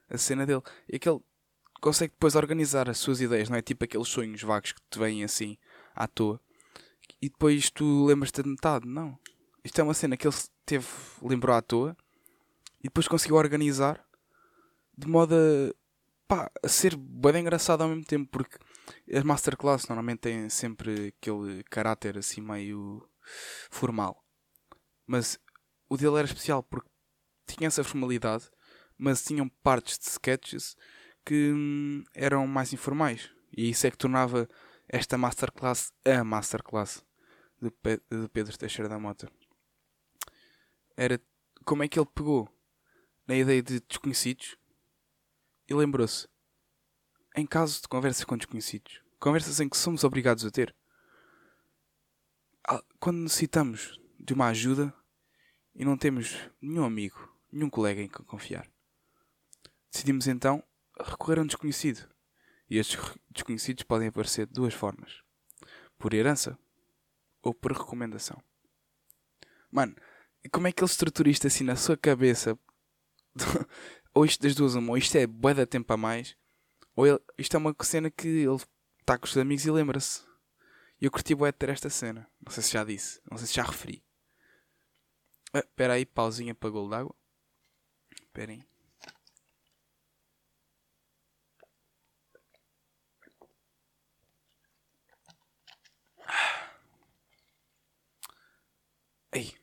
A 0.09 0.17
cena 0.17 0.45
dele. 0.45 0.61
E 0.87 0.95
aquele 0.95 1.19
consegue 1.81 2.13
depois 2.13 2.35
organizar 2.35 2.89
as 2.89 2.97
suas 2.97 3.21
ideias, 3.21 3.49
não 3.49 3.57
é? 3.57 3.61
Tipo 3.61 3.83
aqueles 3.83 4.07
sonhos 4.07 4.41
vagos 4.41 4.71
que 4.71 4.81
te 4.89 4.99
vêm 4.99 5.23
assim 5.23 5.57
à 5.95 6.07
toa. 6.07 6.39
E 7.21 7.29
depois 7.29 7.69
tu 7.69 8.05
lembras-te 8.05 8.41
de 8.41 8.49
metade. 8.49 8.87
Não. 8.87 9.17
Isto 9.63 9.81
é 9.81 9.83
uma 9.83 9.93
cena 9.93 10.17
que 10.17 10.27
ele 10.27 10.35
teve, 10.65 10.87
lembrou 11.21 11.55
à 11.55 11.61
toa 11.61 11.95
e 12.79 12.83
depois 12.83 13.07
conseguiu 13.07 13.35
organizar 13.35 14.05
de 14.97 15.07
modo 15.07 15.35
a, 15.35 15.73
pá, 16.27 16.51
a 16.63 16.67
ser 16.67 16.95
de 16.95 17.39
engraçado 17.39 17.81
ao 17.81 17.89
mesmo 17.89 18.03
tempo, 18.03 18.29
porque 18.31 18.57
as 19.13 19.23
masterclass 19.23 19.87
normalmente 19.87 20.19
têm 20.19 20.49
sempre 20.49 21.13
aquele 21.17 21.63
caráter 21.65 22.17
assim 22.17 22.41
meio 22.41 23.07
formal. 23.69 24.23
Mas 25.05 25.39
o 25.89 25.97
dele 25.97 26.17
era 26.17 26.27
especial 26.27 26.63
porque 26.63 26.89
tinha 27.45 27.67
essa 27.67 27.83
formalidade, 27.83 28.49
mas 28.97 29.23
tinham 29.23 29.47
partes 29.47 29.97
de 29.97 30.05
sketches 30.05 30.75
que 31.25 31.51
hum, 31.51 32.03
eram 32.13 32.47
mais 32.47 32.73
informais. 32.73 33.29
E 33.55 33.69
isso 33.69 33.85
é 33.85 33.91
que 33.91 33.97
tornava 33.97 34.47
esta 34.87 35.17
masterclass 35.17 35.91
a 36.05 36.23
masterclass 36.23 37.03
de, 37.61 37.69
Pe- 37.69 38.01
de 38.09 38.27
Pedro 38.29 38.57
Teixeira 38.57 38.89
da 38.89 38.99
Mota. 38.99 39.29
Era 40.95 41.21
como 41.65 41.83
é 41.83 41.87
que 41.87 41.99
ele 41.99 42.09
pegou 42.13 42.49
na 43.27 43.35
ideia 43.35 43.61
de 43.61 43.79
desconhecidos 43.81 44.57
e 45.67 45.73
lembrou-se 45.73 46.27
em 47.35 47.45
caso 47.45 47.81
de 47.81 47.87
conversas 47.87 48.23
com 48.23 48.37
desconhecidos, 48.37 49.01
conversas 49.19 49.59
em 49.59 49.69
que 49.69 49.77
somos 49.77 50.03
obrigados 50.03 50.43
a 50.45 50.49
ter, 50.49 50.73
quando 52.99 53.17
necessitamos 53.17 53.99
de 54.19 54.33
uma 54.33 54.47
ajuda 54.47 54.93
e 55.75 55.85
não 55.85 55.97
temos 55.97 56.35
nenhum 56.59 56.83
amigo, 56.83 57.31
nenhum 57.51 57.69
colega 57.69 58.01
em 58.01 58.07
que 58.07 58.23
confiar, 58.23 58.67
decidimos 59.91 60.27
então 60.27 60.63
recorrer 60.99 61.39
a 61.39 61.41
um 61.43 61.47
desconhecido. 61.47 62.07
E 62.69 62.77
estes 62.77 62.99
desconhecidos 63.29 63.83
podem 63.83 64.09
aparecer 64.09 64.45
de 64.47 64.53
duas 64.53 64.73
formas: 64.73 65.21
por 65.97 66.13
herança 66.13 66.57
ou 67.41 67.53
por 67.53 67.71
recomendação. 67.71 68.41
Mano, 69.71 69.95
como 70.51 70.67
é 70.67 70.71
que 70.71 70.81
ele 70.83 70.89
estrutura 70.91 71.29
isto 71.29 71.47
assim 71.47 71.63
na 71.63 71.75
sua 71.75 71.95
cabeça? 71.97 72.57
ou 74.13 74.25
isto 74.25 74.41
das 74.41 74.55
duas, 74.55 74.75
uma, 74.75 74.91
ou 74.91 74.97
isto 74.97 75.15
é 75.15 75.27
bué 75.27 75.53
de 75.53 75.65
tempo 75.65 75.91
a 75.93 75.97
mais, 75.97 76.35
ou 76.95 77.05
ele- 77.05 77.19
isto 77.37 77.55
é 77.55 77.57
uma 77.57 77.75
cena 77.81 78.09
que 78.09 78.27
ele 78.27 78.55
está 78.99 79.17
com 79.17 79.25
os 79.25 79.31
seus 79.31 79.41
amigos 79.41 79.65
e 79.65 79.71
lembra-se. 79.71 80.25
E 80.99 81.05
eu 81.05 81.11
curti 81.11 81.35
bué 81.35 81.51
de 81.51 81.57
ter 81.57 81.69
esta 81.69 81.89
cena. 81.89 82.27
Não 82.43 82.51
sei 82.51 82.63
se 82.63 82.73
já 82.73 82.83
disse, 82.83 83.21
não 83.29 83.37
sei 83.37 83.47
se 83.47 83.53
já 83.53 83.63
referi. 83.63 84.03
Ah, 85.53 85.59
Espera 85.59 85.93
aí, 85.93 86.05
pausinha 86.05 86.55
para 86.55 86.69
golo 86.69 86.89
d'água. 86.89 87.15
Espera 88.23 88.51
Ei, 99.37 99.55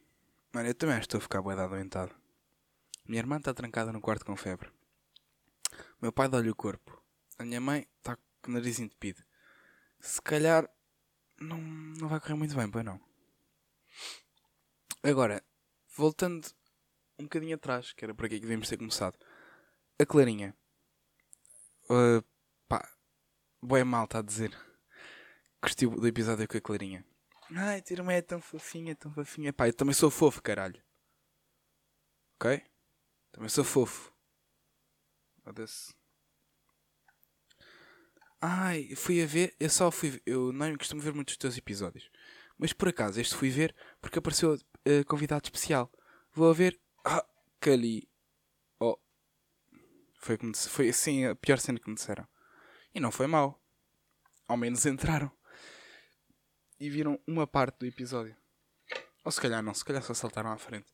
mano, 0.52 0.68
eu 0.68 0.74
também 0.76 1.00
estou 1.00 1.18
a 1.18 1.20
ficar 1.20 1.42
de 1.42 1.50
adoentado. 1.50 2.14
Minha 3.08 3.18
irmã 3.18 3.38
está 3.38 3.52
trancada 3.52 3.92
no 3.92 4.00
quarto 4.00 4.24
com 4.24 4.36
febre. 4.36 4.70
Meu 6.00 6.12
pai 6.12 6.28
dá-lhe 6.28 6.48
o 6.48 6.54
corpo. 6.54 7.02
A 7.36 7.44
minha 7.44 7.60
mãe 7.60 7.84
está 7.98 8.16
com 8.40 8.52
o 8.52 8.54
nariz 8.54 8.78
entupido. 8.78 9.20
Se 9.98 10.22
calhar 10.22 10.70
não, 11.40 11.58
não 11.58 12.06
vai 12.06 12.20
correr 12.20 12.34
muito 12.34 12.54
bem, 12.54 12.70
pois 12.70 12.84
não. 12.84 13.00
Agora, 15.02 15.42
voltando 15.96 16.46
um 17.18 17.24
bocadinho 17.24 17.56
atrás, 17.56 17.92
que 17.92 18.04
era 18.04 18.14
por 18.14 18.26
aqui 18.26 18.36
que 18.36 18.42
devíamos 18.42 18.68
ter 18.68 18.76
começado. 18.76 19.18
A 19.98 20.06
Clarinha. 20.06 20.56
Uh, 21.90 22.22
pá, 22.68 22.88
boé 23.60 23.82
mal 23.82 24.04
está 24.04 24.20
a 24.20 24.22
dizer. 24.22 24.56
Gostiu 25.60 25.90
do 25.90 26.06
episódio 26.06 26.46
com 26.46 26.56
a 26.56 26.60
Clarinha. 26.60 27.04
Ai, 27.52 27.82
tua 27.82 27.94
irmã 27.94 28.12
é 28.12 28.22
tão 28.22 28.40
fofinha, 28.40 28.94
tão 28.94 29.12
fofinha. 29.12 29.52
Pá, 29.52 29.68
eu 29.68 29.72
também 29.72 29.94
sou 29.94 30.10
fofo, 30.10 30.42
caralho. 30.42 30.82
Ok? 32.36 32.62
Também 33.32 33.48
sou 33.48 33.64
fofo. 33.64 34.12
Foda-se. 35.42 35.94
Ai, 38.40 38.94
fui 38.96 39.22
a 39.22 39.26
ver. 39.26 39.54
Eu 39.58 39.70
só 39.70 39.90
fui. 39.90 40.20
Eu 40.26 40.52
não 40.52 40.76
costumo 40.76 41.00
ver 41.00 41.14
muitos 41.14 41.34
dos 41.34 41.38
teus 41.38 41.56
episódios. 41.56 42.10
Mas 42.58 42.72
por 42.72 42.88
acaso, 42.88 43.20
este 43.20 43.34
fui 43.34 43.50
ver 43.50 43.74
porque 44.00 44.18
apareceu 44.18 44.58
eh, 44.84 45.04
convidado 45.04 45.44
especial. 45.44 45.90
Vou 46.32 46.50
a 46.50 46.54
ver. 46.54 46.80
Ah, 47.04 47.26
Cali. 47.60 48.08
Oh. 48.78 48.98
Foi, 50.18 50.38
como, 50.38 50.54
foi 50.56 50.88
assim 50.88 51.26
a 51.26 51.34
pior 51.34 51.58
cena 51.58 51.78
que 51.78 51.88
me 51.88 51.96
disseram. 51.96 52.26
E 52.94 53.00
não 53.00 53.10
foi 53.10 53.26
mal. 53.26 53.60
Ao 54.46 54.56
menos 54.56 54.84
entraram. 54.86 55.30
E 56.84 56.90
viram 56.90 57.18
uma 57.26 57.46
parte 57.46 57.78
do 57.78 57.86
episódio. 57.86 58.36
Ou 59.24 59.32
se 59.32 59.40
calhar 59.40 59.62
não, 59.62 59.72
se 59.72 59.82
calhar 59.82 60.02
só 60.02 60.12
saltaram 60.12 60.52
à 60.52 60.58
frente. 60.58 60.92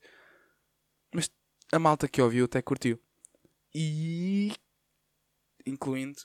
Mas 1.12 1.28
a 1.72 1.80
malta 1.80 2.06
que 2.06 2.22
ouviu 2.22 2.44
até 2.44 2.62
curtiu. 2.62 2.96
E. 3.74 4.52
incluindo 5.66 6.16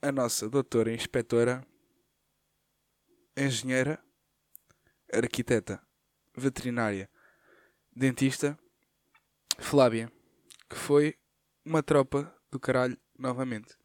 a 0.00 0.10
nossa 0.10 0.48
doutora 0.48 0.94
inspetora, 0.94 1.62
engenheira, 3.36 4.02
arquiteta, 5.12 5.86
veterinária, 6.34 7.10
dentista, 7.94 8.58
Flávia, 9.58 10.10
que 10.66 10.76
foi 10.76 11.14
uma 11.62 11.82
tropa 11.82 12.34
do 12.50 12.58
caralho 12.58 12.98
novamente. 13.18 13.76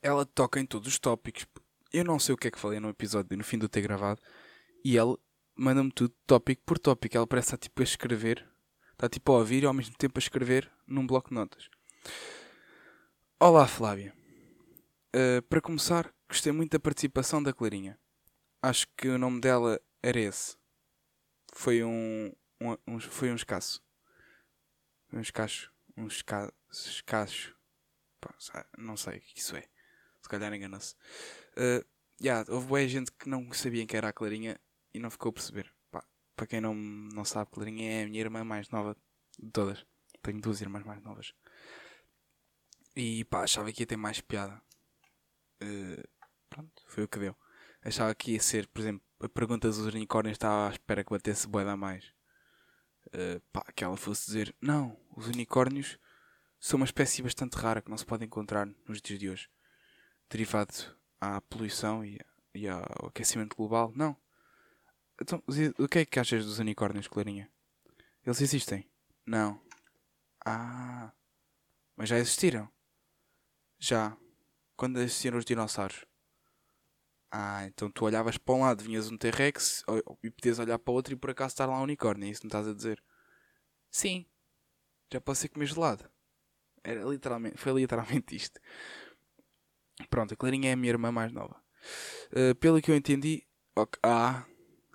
Ela 0.00 0.24
toca 0.24 0.58
em 0.58 0.64
todos 0.64 0.88
os 0.88 0.98
tópicos. 0.98 1.46
Eu 1.92 2.04
não 2.04 2.18
sei 2.18 2.34
o 2.34 2.38
que 2.38 2.48
é 2.48 2.50
que 2.50 2.58
falei 2.58 2.78
no 2.80 2.88
episódio, 2.88 3.36
no 3.36 3.44
fim 3.44 3.58
do 3.58 3.68
ter 3.68 3.80
gravado, 3.80 4.20
e 4.84 4.96
ela 4.96 5.18
manda-me 5.56 5.90
tudo 5.90 6.14
tópico 6.26 6.62
por 6.64 6.78
tópico. 6.78 7.16
Ela 7.16 7.26
parece 7.26 7.48
estar 7.48 7.58
tipo 7.58 7.80
a 7.82 7.84
escrever, 7.84 8.46
está 8.92 9.08
tipo 9.08 9.32
a 9.32 9.38
ouvir 9.38 9.62
e 9.62 9.66
ao 9.66 9.74
mesmo 9.74 9.96
tempo 9.96 10.18
a 10.18 10.20
escrever 10.20 10.70
num 10.86 11.06
bloco 11.06 11.28
de 11.30 11.34
notas. 11.34 11.68
Olá, 13.38 13.66
Flávia. 13.66 14.14
Uh, 15.14 15.42
para 15.48 15.60
começar, 15.60 16.12
gostei 16.28 16.52
muito 16.52 16.72
da 16.72 16.80
participação 16.80 17.42
da 17.42 17.52
Clarinha. 17.52 17.98
Acho 18.62 18.86
que 18.96 19.08
o 19.08 19.18
nome 19.18 19.40
dela 19.40 19.80
era 20.02 20.20
esse. 20.20 20.56
Foi 21.52 21.82
um, 21.82 22.32
um, 22.60 22.76
um- 22.86 23.00
foi 23.00 23.30
um 23.32 23.34
escasso. 23.34 23.82
Um 25.12 25.20
escacho. 25.20 25.72
Um 25.96 26.06
esca, 26.06 26.52
escacho. 26.70 27.56
Pá, 28.20 28.32
não 28.78 28.96
sei 28.96 29.18
o 29.18 29.20
que 29.20 29.38
isso 29.40 29.56
é. 29.56 29.62
Se 30.22 30.28
calhar 30.28 30.52
engana-se. 30.52 30.94
Uh, 31.56 31.84
yeah, 32.20 32.44
houve 32.52 32.66
boa 32.66 32.86
gente 32.86 33.10
que 33.12 33.28
não 33.28 33.52
sabia 33.52 33.86
que 33.86 33.96
era 33.96 34.08
a 34.08 34.12
Clarinha 34.12 34.58
e 34.92 34.98
não 34.98 35.10
ficou 35.10 35.30
a 35.30 35.32
perceber. 35.32 35.72
Para 36.36 36.46
quem 36.46 36.60
não, 36.60 36.74
não 36.74 37.24
sabe, 37.24 37.50
Clarinha 37.50 38.00
é 38.00 38.04
a 38.04 38.06
minha 38.06 38.20
irmã 38.20 38.42
mais 38.42 38.68
nova 38.70 38.96
de 39.38 39.50
todas. 39.50 39.84
Tenho 40.22 40.40
duas 40.40 40.60
irmãs 40.60 40.84
mais 40.84 41.02
novas. 41.02 41.34
E 42.96 43.24
pá, 43.24 43.42
achava 43.42 43.70
que 43.72 43.82
ia 43.82 43.86
ter 43.86 43.96
mais 43.96 44.20
piada. 44.20 44.60
Eh, 45.60 46.02
pronto, 46.48 46.82
foi 46.86 47.04
o 47.04 47.08
que 47.08 47.18
deu. 47.18 47.36
Achava 47.82 48.14
que 48.14 48.32
ia 48.32 48.40
ser, 48.40 48.66
por 48.68 48.80
exemplo, 48.80 49.02
a 49.20 49.28
pergunta 49.28 49.68
dos 49.68 49.78
unicórnios 49.78 50.34
estava 50.36 50.68
à 50.68 50.70
espera 50.70 51.04
que 51.04 51.10
batesse 51.10 51.46
boeda 51.46 51.72
a 51.72 51.76
mais. 51.76 52.12
Eh, 53.12 53.40
pá, 53.52 53.64
que 53.74 53.84
ela 53.84 53.96
fosse 53.96 54.26
dizer: 54.26 54.56
Não, 54.60 54.98
os 55.16 55.26
unicórnios 55.26 55.98
são 56.58 56.78
uma 56.78 56.86
espécie 56.86 57.22
bastante 57.22 57.54
rara 57.56 57.82
que 57.82 57.90
não 57.90 57.98
se 57.98 58.06
pode 58.06 58.24
encontrar 58.24 58.66
nos 58.86 59.00
dias 59.00 59.18
de 59.18 59.28
hoje. 59.28 59.50
Derivado 60.30 60.74
à 61.20 61.40
poluição 61.40 62.04
e, 62.04 62.18
e 62.54 62.68
ao 62.68 63.08
aquecimento 63.08 63.56
global. 63.56 63.92
Não. 63.94 64.16
Então, 65.20 65.42
o 65.78 65.88
que 65.88 65.98
é 65.98 66.04
que 66.04 66.18
achas 66.18 66.44
dos 66.44 66.58
unicórnios, 66.58 67.06
Clarinha? 67.06 67.50
Eles 68.24 68.40
existem? 68.40 68.88
Não. 69.26 69.60
Ah. 70.44 71.12
Mas 71.96 72.08
já 72.08 72.18
existiram? 72.18 72.68
Já. 73.78 74.16
Quando 74.76 74.98
existiram 75.00 75.38
os 75.38 75.44
dinossauros? 75.44 76.06
Ah, 77.30 77.64
então 77.66 77.90
tu 77.90 78.04
olhavas 78.04 78.36
para 78.36 78.54
um 78.54 78.62
lado, 78.62 78.82
vinhas 78.82 79.08
um 79.08 79.16
T-Rex 79.16 79.84
e 80.22 80.30
podias 80.30 80.58
olhar 80.58 80.78
para 80.78 80.90
o 80.90 80.94
outro 80.94 81.12
e 81.12 81.16
por 81.16 81.30
acaso 81.30 81.52
estar 81.52 81.66
lá 81.66 81.78
um 81.78 81.84
unicórnio, 81.84 82.26
é 82.26 82.30
isso 82.30 82.40
que 82.40 82.46
me 82.46 82.48
estás 82.48 82.66
a 82.66 82.74
dizer? 82.74 83.00
Sim. 83.90 84.26
Já 85.12 85.20
posso 85.20 85.42
ser 85.42 85.48
comer 85.48 85.66
gelado. 85.66 86.10
Era 86.82 87.04
literalmente, 87.04 87.56
foi 87.56 87.72
literalmente 87.72 88.34
isto. 88.34 88.58
Pronto, 90.08 90.34
a 90.34 90.36
Clarinha 90.36 90.70
é 90.70 90.72
a 90.72 90.76
minha 90.76 90.92
irmã 90.92 91.10
mais 91.12 91.32
nova. 91.32 91.56
Uh, 92.32 92.54
pelo 92.56 92.80
que 92.80 92.90
eu 92.90 92.96
entendi. 92.96 93.46
Okay, 93.76 94.00
ah, 94.02 94.44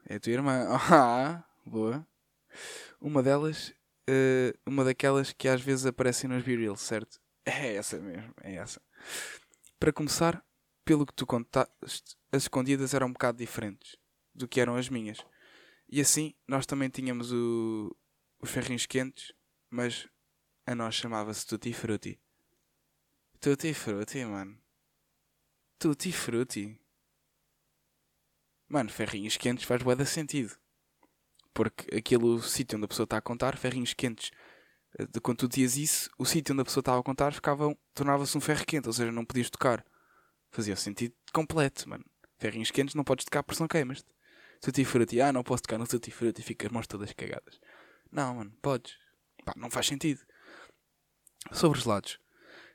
é 0.08 0.16
a 0.16 0.20
tua 0.20 0.34
irmã. 0.34 0.68
Ah, 0.92 1.44
boa. 1.66 2.08
Uma 3.00 3.22
delas, 3.22 3.74
uh, 4.10 4.58
uma 4.66 4.84
daquelas 4.84 5.34
que 5.34 5.48
às 5.48 5.62
vezes 5.62 5.86
aparecem 5.86 6.30
nos 6.30 6.44
B-Reels, 6.44 6.82
certo? 6.82 7.20
É 7.48 7.76
essa 7.76 8.00
mesmo, 8.00 8.34
é 8.42 8.56
essa. 8.56 8.82
Para 9.80 9.94
começar, 9.94 10.44
pelo 10.84 11.06
que 11.06 11.14
tu 11.14 11.28
contaste, 11.28 12.18
as 12.32 12.44
escondidas 12.44 12.96
eram 12.96 13.08
um 13.08 13.14
bocado 13.14 13.38
diferentes 13.38 13.96
do 14.34 14.48
que 14.48 14.60
eram 14.60 14.76
as 14.76 14.90
minhas. 14.90 15.20
E 15.88 16.02
assim, 16.02 16.34
nós 16.48 16.66
também 16.66 16.90
tínhamos 16.90 17.32
o, 17.32 17.96
os 18.42 18.50
ferrinhos 18.50 18.88
quentes, 18.88 19.32
mas 19.70 20.08
a 20.66 20.74
nós 20.74 20.96
chamava-se 20.96 21.46
Tutti 21.46 21.72
Frutti. 21.72 22.20
Tutti 23.40 23.74
Frutti, 23.76 24.26
mano. 24.26 24.58
Tutti 25.86 26.12
Frutti. 26.12 26.82
Mano, 28.68 28.90
ferrinhos 28.90 29.38
quentes 29.38 29.66
faz 29.66 29.84
bué 29.84 30.04
sentido. 30.04 30.58
Porque 31.54 31.96
aquele 31.96 32.42
sítio 32.42 32.76
onde 32.76 32.86
a 32.86 32.88
pessoa 32.88 33.04
está 33.04 33.18
a 33.18 33.22
contar, 33.22 33.56
ferrinhos 33.56 33.94
quentes, 33.94 34.32
eh, 34.98 35.06
de 35.06 35.22
quando 35.22 35.38
tu 35.38 35.48
dizias 35.48 35.78
isso, 35.78 36.10
o 36.18 36.26
sítio 36.26 36.54
onde 36.54 36.64
a 36.64 36.66
pessoa 36.66 36.82
estava 36.82 37.00
a 37.00 37.04
contar 37.04 37.34
ficava, 37.34 37.72
tornava-se 37.94 38.36
um 38.36 38.42
ferro 38.42 38.66
quente, 38.66 38.88
ou 38.88 38.94
seja, 38.94 39.12
não 39.12 39.24
podias 39.24 39.48
tocar. 39.48 39.86
Fazia 40.50 40.76
sentido 40.76 41.14
completo, 41.32 41.88
mano. 41.88 42.04
Ferrinhos 42.40 42.72
quentes 42.72 42.96
não 42.96 43.04
podes 43.04 43.24
tocar 43.24 43.44
porque 43.44 43.62
não 43.62 43.68
queimas-te. 43.68 44.10
Tutti 44.62 44.84
Frutti, 44.84 45.22
ah, 45.22 45.32
não 45.32 45.44
posso 45.44 45.62
tocar 45.62 45.78
no 45.78 45.86
Tutti 45.86 46.10
Frutti 46.10 46.42
e 46.42 46.44
fica 46.44 46.66
as 46.66 46.74
mãos 46.74 46.88
todas 46.88 47.14
cagadas. 47.14 47.60
Não, 48.12 48.34
mano, 48.34 48.52
podes. 48.60 48.98
Pá, 49.46 49.54
não 49.56 49.70
faz 49.70 49.86
sentido. 49.86 50.26
Sobre 51.52 51.78
os 51.78 51.86
lados, 51.86 52.20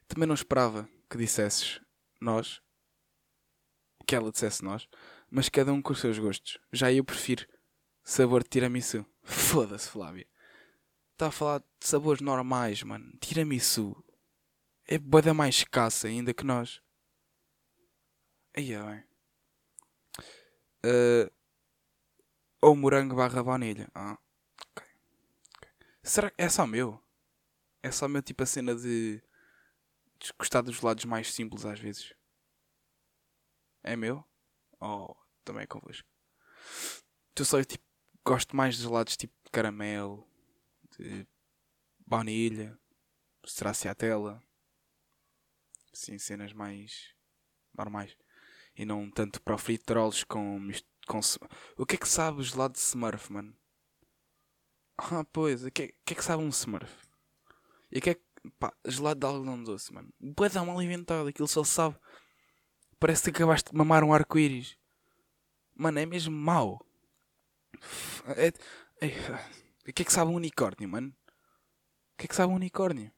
também 0.07 0.29
não 0.29 0.35
esperava 0.37 0.89
que 1.11 1.19
dissesses 1.19 1.81
nós, 2.21 2.63
que 4.11 4.17
ela 4.17 4.33
dissesse 4.33 4.65
nós, 4.65 4.89
mas 5.31 5.49
cada 5.49 5.73
um 5.73 5.81
com 5.81 5.93
os 5.93 6.01
seus 6.01 6.19
gostos. 6.19 6.59
Já 6.73 6.93
eu 6.93 7.05
prefiro 7.05 7.47
sabor 8.03 8.43
de 8.43 8.49
tiramisu. 8.49 9.07
Foda-se, 9.23 9.89
Flávia. 9.89 10.27
Está 11.13 11.29
a 11.29 11.31
falar 11.31 11.61
de 11.61 11.87
sabores 11.87 12.21
normais, 12.21 12.83
mano. 12.83 13.09
Tiramisu. 13.21 13.95
É 14.85 14.99
boeda 14.99 15.33
mais 15.33 15.55
escassa 15.55 16.09
ainda 16.09 16.35
que 16.35 16.43
nós. 16.43 16.83
Aí 18.57 18.73
é 18.73 18.83
bem. 18.83 19.05
Uh, 20.85 21.31
ou 22.61 22.75
morango 22.75 23.15
barra 23.15 23.45
baunilha. 23.45 23.89
Ah, 23.95 24.19
ok. 24.77 24.85
Será 26.03 26.31
que 26.33 26.43
é 26.43 26.49
só 26.49 26.67
meu? 26.67 27.01
É 27.81 27.93
só 27.93 28.09
meu 28.09 28.23
tipo 28.23 28.43
a 28.43 28.47
cena 28.47 28.75
de 28.75 29.23
gostar 30.37 30.63
dos 30.63 30.81
lados 30.81 31.05
mais 31.05 31.33
simples 31.33 31.65
às 31.65 31.79
vezes. 31.79 32.13
É 33.83 33.97
meu? 33.97 34.25
Ou 34.79 35.17
também 35.45 35.65
é 35.65 35.67
convosco? 35.67 36.09
Tu 37.35 37.45
só 37.45 37.63
tipo, 37.65 37.85
gosto 38.25 38.55
mais 38.55 38.77
dos 38.79 38.91
lados 38.91 39.17
tipo 39.17 39.35
de 39.45 39.51
caramelo, 39.51 40.27
de 40.99 41.27
baunilha, 42.07 42.79
stracciatella. 43.45 44.43
Sim, 45.93 46.19
cenas 46.19 46.53
mais 46.53 47.15
normais. 47.77 48.17
E 48.77 48.85
não 48.85 49.11
tanto 49.11 49.43
para 49.43 49.59
fritoles 49.59 50.25
com, 50.25 50.71
com. 51.07 51.21
O 51.77 51.87
que 51.87 51.97
é 51.97 51.99
que 51.99 52.09
sabe 52.09 52.41
o 52.41 52.43
gelado 52.43 52.75
de 52.75 52.81
Smurf, 52.81 53.33
mano? 53.33 53.57
Ah, 54.97 55.25
pois, 55.25 55.65
o 55.65 55.71
que, 55.71 55.83
é, 55.83 55.89
que 56.05 56.13
é 56.13 56.17
que 56.17 56.25
sabe 56.25 56.43
um 56.43 56.49
Smurf? 56.51 56.93
E 57.91 57.99
o 57.99 58.01
que 58.01 58.11
é 58.11 58.15
que. 58.15 58.23
Pá, 58.59 58.73
gelado 58.87 59.21
de 59.21 59.27
algodão 59.27 59.63
doce, 59.63 59.93
mano. 59.93 60.11
Bué 60.19 60.49
dar 60.49 60.65
mal 60.65 60.81
inventado, 60.81 61.29
aquilo 61.29 61.49
só 61.49 61.63
sabe. 61.63 61.99
Parece 63.01 63.25
que 63.25 63.31
acabaste 63.31 63.71
de 63.71 63.77
mamar 63.79 64.05
um 64.05 64.13
arco-íris. 64.13 64.77
Mano, 65.75 65.99
é 65.99 66.05
mesmo 66.05 66.37
mau. 66.37 66.87
É, 68.37 68.49
é, 69.01 69.09
o 69.89 69.93
que 69.93 70.03
é 70.03 70.05
que 70.05 70.13
sabe 70.13 70.31
um 70.31 70.35
unicórnio, 70.35 70.87
mano? 70.87 71.09
O 71.09 72.17
que 72.19 72.27
é 72.27 72.29
que 72.29 72.37
sabe 72.37 72.53
um 72.53 72.57
unicórnio? 72.57 73.11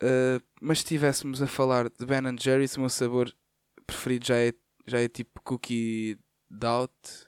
Uh, 0.00 0.38
mas 0.60 0.78
se 0.78 0.84
estivéssemos 0.84 1.42
a 1.42 1.48
falar 1.48 1.88
de 1.88 2.06
Ben 2.06 2.22
Jerry's, 2.38 2.76
o 2.76 2.80
meu 2.80 2.88
sabor 2.88 3.34
preferido 3.84 4.26
já 4.26 4.36
é, 4.36 4.52
já 4.86 5.00
é 5.00 5.08
tipo 5.08 5.40
cookie 5.42 6.16
doubt 6.48 7.26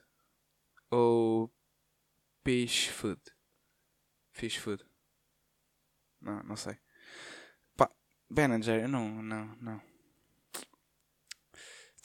ou 0.91 1.53
fish 2.45 2.89
food. 2.89 3.21
Fish 4.33 4.57
food. 4.57 4.85
Não, 6.21 6.41
não 6.45 6.57
sei. 6.57 6.79
Pá, 7.77 7.91
Ben 8.31 8.63
Jerry, 8.63 8.87
não, 8.87 9.23
não, 9.23 9.57
não. 9.57 9.86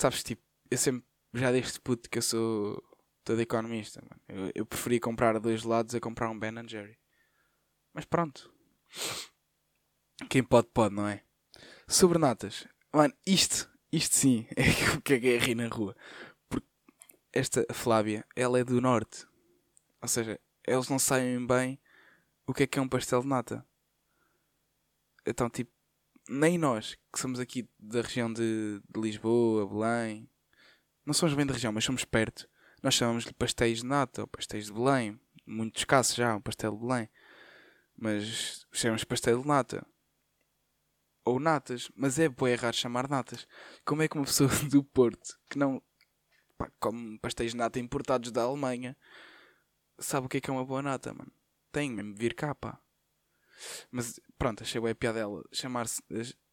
Sabes, 0.01 0.23
tipo, 0.23 0.41
eu 0.71 0.79
sempre, 0.79 1.07
já 1.31 1.51
deste 1.51 1.79
puto 1.79 2.09
que 2.09 2.17
eu 2.17 2.23
sou 2.23 2.81
todo 3.23 3.39
economista, 3.39 4.01
mano. 4.01 4.19
Eu, 4.27 4.51
eu 4.55 4.65
preferi 4.65 4.99
comprar 4.99 5.39
dois 5.39 5.61
lados 5.63 5.93
a 5.93 5.99
comprar 5.99 6.27
um 6.31 6.39
Ben 6.39 6.67
Jerry. 6.67 6.97
Mas 7.93 8.03
pronto. 8.05 8.51
Quem 10.27 10.43
pode, 10.43 10.69
pode, 10.69 10.95
não 10.95 11.07
é? 11.07 11.23
Sobre 11.87 12.17
natas. 12.17 12.67
Mano, 12.91 13.13
isto, 13.27 13.71
isto 13.91 14.15
sim, 14.15 14.47
é 14.57 14.97
o 14.97 15.01
que 15.03 15.13
é 15.13 15.19
que 15.19 15.27
é 15.35 15.37
rir 15.37 15.53
na 15.53 15.67
rua. 15.67 15.95
Porque 16.49 16.67
esta 17.31 17.63
Flávia, 17.71 18.25
ela 18.35 18.59
é 18.59 18.63
do 18.63 18.81
norte. 18.81 19.27
Ou 20.01 20.07
seja, 20.07 20.39
eles 20.65 20.89
não 20.89 20.97
sabem 20.97 21.45
bem 21.45 21.79
o 22.47 22.55
que 22.55 22.63
é 22.63 22.67
que 22.67 22.79
é 22.79 22.81
um 22.81 22.89
pastel 22.89 23.21
de 23.21 23.27
nata. 23.27 23.63
Então, 25.27 25.47
tipo, 25.47 25.71
nem 26.29 26.57
nós, 26.57 26.97
que 27.11 27.19
somos 27.19 27.39
aqui 27.39 27.67
da 27.79 28.01
região 28.01 28.31
de, 28.31 28.81
de 28.89 29.01
Lisboa, 29.01 29.67
Belém, 29.67 30.29
não 31.05 31.13
somos 31.13 31.33
bem 31.33 31.45
da 31.45 31.53
região, 31.53 31.71
mas 31.71 31.83
somos 31.83 32.05
perto. 32.05 32.47
Nós 32.81 32.93
chamamos-lhe 32.93 33.33
pastéis 33.33 33.79
de 33.79 33.85
nata 33.85 34.21
ou 34.21 34.27
pastéis 34.27 34.67
de 34.67 34.73
Belém. 34.73 35.19
Muito 35.45 35.77
escasso 35.77 36.15
já, 36.15 36.35
um 36.35 36.41
pastel 36.41 36.73
de 36.73 36.79
Belém. 36.79 37.09
Mas 37.97 38.65
chamamos 38.71 39.03
pastel 39.03 39.41
de 39.41 39.47
nata. 39.47 39.85
Ou 41.25 41.39
natas. 41.39 41.91
Mas 41.95 42.19
é 42.19 42.29
bem 42.29 42.55
raro 42.55 42.75
chamar 42.75 43.09
natas. 43.09 43.47
Como 43.85 44.01
é 44.01 44.07
que 44.07 44.15
uma 44.15 44.25
pessoa 44.25 44.49
do 44.69 44.83
Porto, 44.83 45.39
que 45.49 45.57
não 45.57 45.81
pá, 46.57 46.71
come 46.79 47.19
pastéis 47.19 47.51
de 47.51 47.57
nata 47.57 47.79
importados 47.79 48.31
da 48.31 48.43
Alemanha, 48.43 48.95
sabe 49.99 50.25
o 50.27 50.29
que 50.29 50.37
é 50.37 50.41
que 50.41 50.49
é 50.49 50.53
uma 50.53 50.65
boa 50.65 50.81
nata, 50.81 51.13
mano? 51.13 51.31
Tem 51.71 51.89
mesmo 51.91 52.15
vir 52.15 52.35
cá, 52.35 52.53
pá. 52.53 52.79
Mas 53.91 54.19
pronto, 54.37 54.63
achei 54.63 54.79
bem 54.79 54.91
a 54.91 54.95
piada 54.95 55.19
dela 55.19 55.43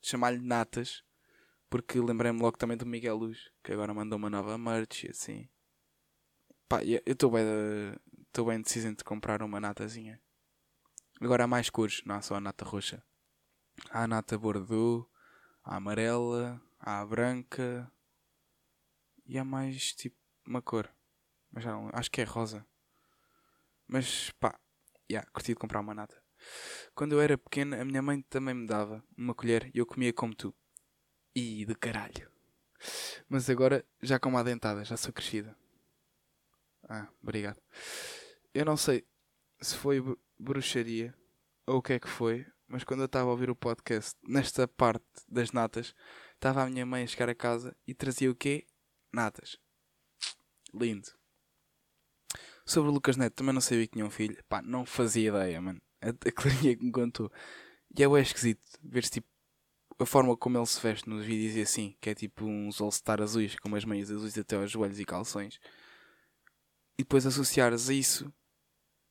chamar-lhe 0.00 0.40
natas 0.40 1.02
porque 1.70 2.00
lembrei-me 2.00 2.40
logo 2.40 2.56
também 2.56 2.76
do 2.76 2.86
Miguel 2.86 3.16
Luz, 3.16 3.50
que 3.62 3.72
agora 3.72 3.92
mandou 3.92 4.18
uma 4.18 4.30
nova 4.30 4.56
merch 4.56 5.04
e 5.04 5.10
assim. 5.10 5.48
Pá, 6.68 6.82
eu 6.82 7.00
estou 7.06 7.30
bem, 7.30 7.44
estou 8.26 8.46
bem 8.46 8.60
decidido 8.60 8.96
de 8.96 9.04
comprar 9.04 9.42
uma 9.42 9.60
natazinha. 9.60 10.20
Agora 11.20 11.44
há 11.44 11.46
mais 11.46 11.68
cores, 11.68 12.02
não 12.06 12.14
há 12.14 12.22
só 12.22 12.36
a 12.36 12.40
nata 12.40 12.64
roxa. 12.64 13.02
Há 13.90 14.04
a 14.04 14.06
nata 14.06 14.38
bordeaux, 14.38 15.06
a 15.62 15.76
amarela, 15.76 16.60
há 16.78 17.00
a 17.00 17.06
branca 17.06 17.90
e 19.26 19.38
há 19.38 19.44
mais 19.44 19.92
tipo 19.92 20.16
uma 20.46 20.62
cor. 20.62 20.90
Mas 21.50 21.64
já 21.64 21.72
não, 21.72 21.90
acho 21.92 22.10
que 22.10 22.20
é 22.20 22.24
rosa. 22.24 22.66
Mas 23.86 24.30
pá, 24.32 24.58
yeah, 25.10 25.28
curti 25.30 25.52
de 25.52 25.56
comprar 25.56 25.80
uma 25.80 25.94
nata. 25.94 26.22
Quando 26.94 27.12
eu 27.12 27.20
era 27.20 27.38
pequeno, 27.38 27.80
a 27.80 27.84
minha 27.84 28.02
mãe 28.02 28.22
também 28.22 28.54
me 28.54 28.66
dava 28.66 29.04
uma 29.16 29.34
colher 29.34 29.70
e 29.74 29.78
eu 29.78 29.86
comia 29.86 30.12
como 30.12 30.34
tu. 30.34 30.54
E 31.34 31.64
de 31.64 31.74
caralho. 31.74 32.30
Mas 33.28 33.48
agora 33.50 33.84
já 34.02 34.18
como 34.18 34.38
a 34.38 34.42
dentada, 34.42 34.84
já 34.84 34.96
sou 34.96 35.12
crescida. 35.12 35.56
Ah, 36.88 37.08
obrigado. 37.22 37.60
Eu 38.54 38.64
não 38.64 38.76
sei 38.76 39.06
se 39.60 39.76
foi 39.76 40.00
br- 40.00 40.14
bruxaria 40.38 41.14
ou 41.66 41.78
o 41.78 41.82
que 41.82 41.92
é 41.92 42.00
que 42.00 42.08
foi, 42.08 42.46
mas 42.66 42.84
quando 42.84 43.00
eu 43.00 43.06
estava 43.06 43.28
a 43.28 43.32
ouvir 43.32 43.50
o 43.50 43.56
podcast, 43.56 44.16
nesta 44.26 44.66
parte 44.66 45.04
das 45.28 45.52
natas, 45.52 45.94
estava 46.34 46.62
a 46.62 46.66
minha 46.70 46.86
mãe 46.86 47.02
a 47.02 47.06
chegar 47.06 47.28
a 47.28 47.34
casa 47.34 47.76
e 47.86 47.94
trazia 47.94 48.30
o 48.30 48.34
quê? 48.34 48.66
Natas. 49.12 49.58
Lindo. 50.72 51.08
Sobre 52.64 52.90
o 52.90 52.92
Lucas 52.92 53.16
Neto, 53.16 53.34
também 53.36 53.54
não 53.54 53.60
sabia 53.60 53.86
que 53.86 53.94
tinha 53.94 54.04
um 54.04 54.10
filho. 54.10 54.42
Pá, 54.48 54.60
não 54.60 54.84
fazia 54.84 55.30
ideia, 55.30 55.60
mano. 55.60 55.80
A, 56.00 56.08
a 56.08 56.32
Clarinha 56.32 56.76
que 56.76 56.84
me 56.84 56.92
contou. 56.92 57.30
E 57.96 58.02
é 58.02 58.08
bué 58.08 58.20
esquisito 58.20 58.62
ver-se 58.82 59.10
tipo 59.12 59.28
a 59.98 60.06
forma 60.06 60.36
como 60.36 60.56
ele 60.56 60.66
se 60.66 60.80
veste 60.80 61.08
nos 61.08 61.24
vídeos 61.24 61.56
e 61.56 61.62
assim, 61.62 61.96
que 62.00 62.10
é 62.10 62.14
tipo 62.14 62.44
uns 62.44 62.80
all-star 62.80 63.20
azuis 63.20 63.58
com 63.58 63.68
umas 63.68 63.84
meias 63.84 64.10
azuis 64.10 64.38
até 64.38 64.56
aos 64.56 64.70
joelhos 64.70 65.00
e 65.00 65.04
calções. 65.04 65.58
E 66.96 67.02
depois 67.02 67.26
associares 67.26 67.88
a 67.88 67.94
isso 67.94 68.32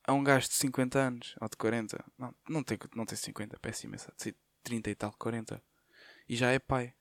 a 0.05 0.13
um 0.13 0.23
gajo 0.23 0.47
de 0.47 0.55
50 0.55 0.99
anos 0.99 1.35
ou 1.41 1.49
de 1.49 1.57
40. 1.57 2.05
Não, 2.17 2.33
não 2.47 2.63
tem, 2.63 2.77
não 2.95 3.05
tem 3.05 3.17
50, 3.17 3.59
péssimo, 3.59 3.95
essa, 3.95 4.13
de 4.17 4.33
30 4.63 4.89
e 4.89 4.95
tal, 4.95 5.13
40. 5.13 5.61
E 6.29 6.35
já 6.35 6.51
é 6.51 6.59
pai. 6.59 6.93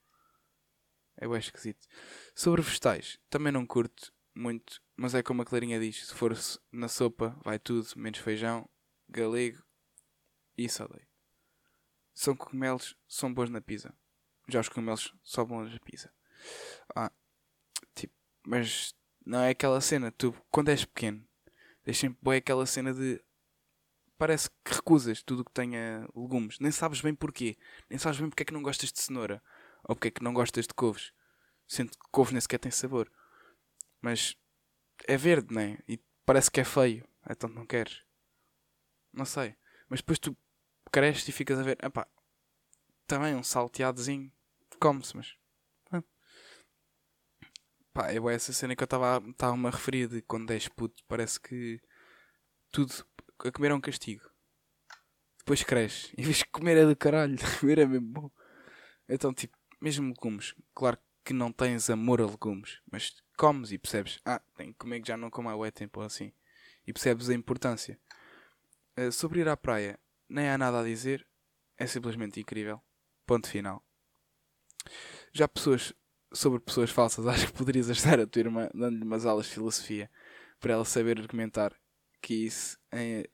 É 1.15 1.27
bem 1.27 1.39
esquisito. 1.39 1.87
Sobre 2.35 2.61
vegetais, 2.61 3.17
também 3.29 3.51
não 3.51 3.65
curto 3.65 4.13
muito, 4.35 4.81
mas 4.95 5.15
é 5.15 5.23
como 5.23 5.41
a 5.41 5.45
Clarinha 5.45 5.79
diz: 5.79 6.07
se 6.07 6.13
for 6.13 6.37
na 6.71 6.87
sopa, 6.87 7.35
vai 7.43 7.57
tudo, 7.57 7.87
menos 7.95 8.19
feijão, 8.19 8.69
galego 9.09 9.66
isso 10.57 10.83
odeio. 10.83 11.07
São 12.13 12.35
cogumelos, 12.35 12.97
são 13.07 13.33
bons 13.33 13.49
na 13.49 13.61
pizza. 13.61 13.93
Já 14.47 14.59
os 14.59 14.69
cogumelos 14.69 15.13
são 15.23 15.45
bons 15.45 15.71
na 15.71 15.79
pizza. 15.79 16.11
Ah, 16.95 17.11
tipo, 17.93 18.13
mas 18.45 18.95
não 19.25 19.41
é 19.41 19.49
aquela 19.49 19.81
cena, 19.81 20.11
tu, 20.11 20.33
quando 20.49 20.69
és 20.69 20.85
pequeno, 20.85 21.27
tens 21.83 21.97
sempre 21.97 22.17
bem 22.21 22.37
aquela 22.37 22.65
cena 22.65 22.93
de. 22.93 23.21
Parece 24.17 24.49
que 24.49 24.73
recusas 24.73 25.21
tudo 25.21 25.41
o 25.41 25.45
que 25.45 25.51
tenha 25.51 26.07
legumes. 26.15 26.57
Nem 26.59 26.71
sabes 26.71 27.01
bem 27.01 27.13
porquê. 27.13 27.55
Nem 27.87 27.99
sabes 27.99 28.19
bem 28.19 28.29
porque 28.29 28.41
é 28.41 28.45
que 28.45 28.53
não 28.53 28.63
gostas 28.63 28.91
de 28.91 28.99
cenoura. 28.99 29.43
Ou 29.83 29.95
porque 29.95 30.07
é 30.07 30.11
que 30.11 30.23
não 30.23 30.33
gostas 30.33 30.65
de 30.65 30.73
couves. 30.73 31.13
Sendo 31.67 31.91
que 31.91 31.97
couves 32.09 32.31
nem 32.31 32.41
sequer 32.41 32.57
tem 32.57 32.71
sabor. 32.71 33.11
Mas 34.01 34.35
é 35.05 35.15
verde, 35.15 35.53
né? 35.53 35.77
E 35.87 35.99
parece 36.25 36.49
que 36.49 36.59
é 36.59 36.63
feio. 36.63 37.07
Então 37.29 37.47
não 37.47 37.63
queres. 37.63 38.01
Não 39.13 39.25
sei. 39.25 39.55
Mas 39.87 39.99
depois 39.99 40.17
tu 40.17 40.35
cresces 40.91 41.27
e 41.27 41.31
ficas 41.31 41.59
a 41.59 41.63
ver. 41.63 41.77
Epá, 41.83 42.07
também 43.05 43.35
um 43.35 43.43
salteadozinho. 43.43 44.31
Come-se, 44.79 45.15
mas. 45.15 45.35
Pá, 47.97 48.11
é 48.11 48.17
essa 48.31 48.53
cena 48.53 48.75
que 48.75 48.83
eu 48.83 48.85
estava-me 48.85 49.67
a 49.67 49.71
referir 49.71 50.07
de 50.07 50.21
quando 50.21 50.51
és 50.51 50.67
puto. 50.67 51.03
Parece 51.07 51.39
que 51.41 51.81
tudo 52.71 52.93
a 53.39 53.51
comer 53.51 53.71
é 53.71 53.73
um 53.73 53.81
castigo. 53.81 54.29
Depois 55.39 55.63
cresce. 55.63 56.13
E 56.15 56.23
vês 56.23 56.43
que 56.43 56.51
comer 56.51 56.77
é 56.77 56.85
do 56.85 56.95
caralho. 56.95 57.35
comer 57.59 57.79
é 57.79 57.87
mesmo 57.87 58.07
bom. 58.07 58.31
Então, 59.09 59.33
tipo, 59.33 59.57
mesmo 59.81 60.09
legumes. 60.09 60.53
Claro 60.75 60.99
que 61.25 61.33
não 61.33 61.51
tens 61.51 61.89
amor 61.89 62.21
a 62.21 62.25
legumes. 62.27 62.79
Mas 62.91 63.15
comes 63.35 63.71
e 63.71 63.79
percebes. 63.79 64.19
Ah, 64.23 64.43
tenho 64.55 64.73
que 64.73 64.77
comer 64.77 65.01
que 65.01 65.07
já 65.07 65.17
não 65.17 65.31
como 65.31 65.49
há 65.49 65.55
bué 65.55 65.71
tempo 65.71 65.99
assim. 66.01 66.31
E 66.85 66.93
percebes 66.93 67.29
a 67.29 67.33
importância. 67.33 67.99
Uh, 68.95 69.11
sobre 69.11 69.39
ir 69.39 69.49
à 69.49 69.57
praia, 69.57 69.99
nem 70.29 70.49
há 70.49 70.57
nada 70.57 70.81
a 70.81 70.83
dizer. 70.83 71.25
É 71.77 71.85
simplesmente 71.85 72.39
incrível. 72.39 72.81
Ponto 73.25 73.47
final. 73.47 73.83
Já 75.33 75.47
pessoas 75.47 75.93
sobre 76.33 76.59
pessoas 76.59 76.89
falsas, 76.89 77.25
acho 77.27 77.47
que 77.47 77.53
poderias 77.53 77.89
ajudar 77.89 78.19
a 78.19 78.27
tua 78.27 78.39
irmã 78.41 78.69
dando-lhe 78.73 79.03
umas 79.03 79.25
aulas 79.25 79.45
de 79.45 79.53
filosofia 79.53 80.09
para 80.59 80.73
ela 80.73 80.85
saber 80.85 81.19
argumentar 81.19 81.73
que 82.21 82.33
isso 82.33 82.77
eh, 82.91 83.29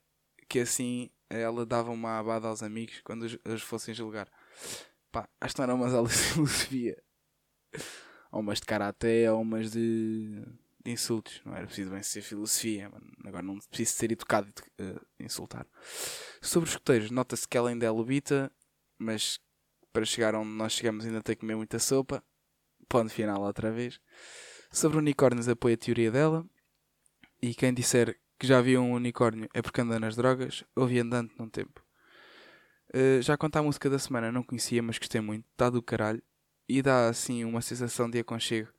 que 0.48 0.60
assim 0.60 1.10
ela 1.30 1.66
dava 1.66 1.92
uma 1.92 2.20
abada 2.20 2.48
aos 2.48 2.62
amigos 2.62 3.02
quando 3.04 3.24
os, 3.24 3.38
os 3.46 3.62
fossem 3.62 3.94
julgar. 3.94 4.30
Pá, 5.12 5.28
acho 5.40 5.56
que 5.56 5.62
não 5.62 5.64
eram 5.64 5.76
umas 5.76 5.94
aulas 5.96 6.14
de 6.14 6.20
filosofia. 6.20 7.04
Ou 8.32 8.42
umas 8.42 8.60
de 8.60 8.66
karaté 8.66 9.32
ou 9.32 9.42
umas 9.42 9.72
de, 9.72 10.44
de 10.84 10.92
insultos. 10.92 11.42
Não 11.46 11.56
era 11.56 11.66
preciso 11.66 11.92
bem 11.92 12.04
ser 12.04 12.22
filosofia, 12.22 12.90
mano. 12.90 13.12
Agora 13.26 13.44
não 13.44 13.58
preciso 13.60 13.94
ser 13.94 14.12
educado 14.12 14.48
de 14.48 14.84
uh, 14.84 15.02
insultar. 15.20 15.66
Sobre 16.42 16.68
os 16.68 16.74
escuteiros, 16.74 17.10
nota-se 17.12 17.48
que 17.48 17.58
ela 17.58 17.70
ainda 17.70 17.86
é 17.86 17.90
lobita, 17.90 18.52
mas 18.98 19.40
para 19.92 20.06
chegar 20.06 20.36
onde 20.36 20.50
nós 20.50 20.74
chegamos 20.74 21.06
ainda 21.06 21.22
tem 21.22 21.36
que 21.36 21.42
comer 21.42 21.56
muita 21.56 21.80
sopa. 21.80 22.24
Ponto 22.90 23.12
final 23.12 23.42
outra 23.42 23.72
vez. 23.72 24.00
Sobre 24.72 24.98
unicórnios 24.98 25.48
apoio 25.48 25.76
a 25.76 25.78
teoria 25.78 26.12
dela. 26.12 26.46
E 27.42 27.54
quem 27.54 27.74
disser 27.74 28.20
que 28.40 28.48
já 28.48 28.60
viu 28.62 28.82
um 28.82 28.94
unicórnio 28.94 29.48
é 29.54 29.62
porque 29.62 29.82
anda 29.82 30.00
nas 30.00 30.16
drogas, 30.16 30.64
ouvi 30.76 31.00
andante 31.00 31.34
num 31.38 31.50
tempo. 31.50 31.84
Uh, 32.94 33.22
já 33.22 33.38
quanto 33.38 33.56
à 33.58 33.64
música 33.64 33.90
da 33.90 33.98
semana, 33.98 34.32
não 34.32 34.44
conhecia, 34.44 34.82
mas 34.84 34.98
gostei 34.98 35.22
muito. 35.22 35.46
Está 35.52 35.70
do 35.70 35.82
caralho. 35.82 36.22
E 36.68 36.82
dá 36.82 37.08
assim 37.08 37.44
uma 37.44 37.62
sensação 37.62 38.10
de 38.10 38.20
aconchego. 38.20 38.70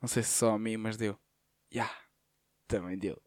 Não 0.00 0.08
sei 0.08 0.22
se 0.22 0.30
só 0.30 0.52
a 0.52 0.58
mim, 0.58 0.76
mas 0.76 0.96
deu. 0.96 1.18
Yeah, 1.76 1.94
também 2.66 2.96
deu. 2.96 3.20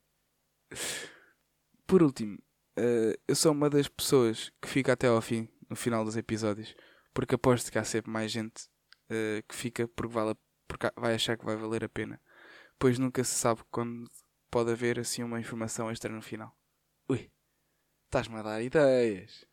Por 1.85 2.01
último, 2.01 2.35
uh, 2.79 3.13
eu 3.27 3.35
sou 3.35 3.51
uma 3.51 3.69
das 3.69 3.88
pessoas 3.88 4.51
que 4.59 4.67
fica 4.67 4.93
até 4.93 5.05
ao 5.05 5.21
fim, 5.21 5.47
no 5.69 5.75
final 5.75 6.03
dos 6.03 6.17
episódios, 6.17 6.73
porque 7.13 7.35
aposto 7.35 7.71
que 7.71 7.77
há 7.77 7.83
sempre 7.83 8.09
mais 8.09 8.31
gente 8.31 8.63
uh, 9.12 9.43
que 9.47 9.53
fica 9.53 9.88
porque, 9.89 10.12
vale, 10.12 10.35
porque 10.67 10.91
vai 10.95 11.13
achar 11.13 11.38
que 11.38 11.45
vai 11.45 11.55
valer 11.55 11.83
a 11.83 11.89
pena. 11.89 12.19
Pois 12.79 12.97
nunca 12.97 13.23
se 13.23 13.35
sabe 13.35 13.62
quando 13.69 14.09
pode 14.49 14.71
haver 14.71 14.99
assim 14.99 15.21
uma 15.21 15.39
informação 15.39 15.91
extra 15.91 16.12
no 16.12 16.21
final. 16.23 16.57
Ui, 17.07 17.31
estás-me 18.05 18.38
a 18.38 18.41
dar 18.41 18.63
ideias. 18.63 19.45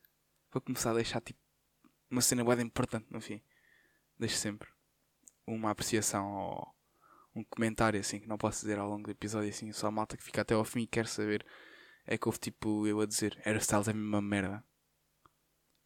Vou 0.50 0.62
começar 0.62 0.92
a 0.92 0.94
deixar 0.94 1.20
tipo 1.20 1.40
uma 2.10 2.22
cena 2.22 2.42
boa 2.42 2.62
importante 2.62 3.08
no 3.10 3.20
fim. 3.20 3.42
Deixo 4.18 4.36
sempre 4.36 4.70
uma 5.46 5.70
apreciação 5.70 6.32
ou 6.32 6.75
um 7.36 7.44
comentário 7.44 8.00
assim 8.00 8.18
que 8.18 8.28
não 8.28 8.38
posso 8.38 8.62
dizer 8.62 8.78
ao 8.78 8.88
longo 8.88 9.04
do 9.04 9.10
episódio 9.10 9.50
assim, 9.50 9.70
só 9.72 9.88
a 9.88 9.90
malta 9.90 10.16
que 10.16 10.22
fica 10.22 10.40
até 10.40 10.54
ao 10.54 10.64
fim 10.64 10.82
e 10.82 10.86
quer 10.86 11.06
saber 11.06 11.44
é 12.06 12.16
que 12.16 12.26
houve 12.26 12.38
tipo 12.38 12.86
eu 12.86 13.00
a 13.00 13.06
dizer 13.06 13.38
Aerostyles 13.44 13.88
é 13.88 13.92
mesmo 13.92 14.08
uma 14.08 14.22
merda. 14.22 14.64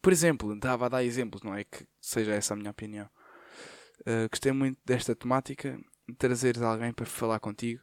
Por 0.01 0.13
exemplo, 0.13 0.57
dava 0.57 0.85
a 0.85 0.89
dar 0.89 1.03
exemplos, 1.03 1.43
não 1.43 1.53
é 1.53 1.63
que 1.63 1.85
seja 1.99 2.33
essa 2.33 2.53
a 2.53 2.57
minha 2.57 2.71
opinião. 2.71 3.09
Uh, 4.01 4.27
gostei 4.29 4.51
muito 4.51 4.79
desta 4.83 5.15
temática, 5.15 5.79
trazeres 6.17 6.61
alguém 6.61 6.93
para 6.93 7.05
falar 7.05 7.39
contigo. 7.39 7.81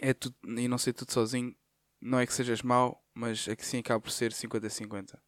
É 0.00 0.12
tudo, 0.12 0.36
e 0.44 0.68
não 0.68 0.78
ser 0.78 0.92
tudo 0.92 1.12
sozinho, 1.12 1.56
não 2.00 2.20
é 2.20 2.26
que 2.26 2.32
sejas 2.32 2.62
mau, 2.62 3.04
mas 3.14 3.48
é 3.48 3.56
que 3.56 3.64
sim 3.64 3.78
acaba 3.78 4.00
por 4.00 4.10
ser 4.10 4.32
50-50. 4.32 5.08
Já, 5.08 5.20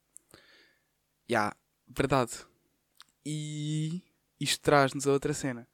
yeah, 1.31 1.57
verdade. 1.89 2.33
E 3.25 4.03
isto 4.41 4.61
traz-nos 4.63 5.07
a 5.07 5.13
outra 5.13 5.35
cena. 5.35 5.69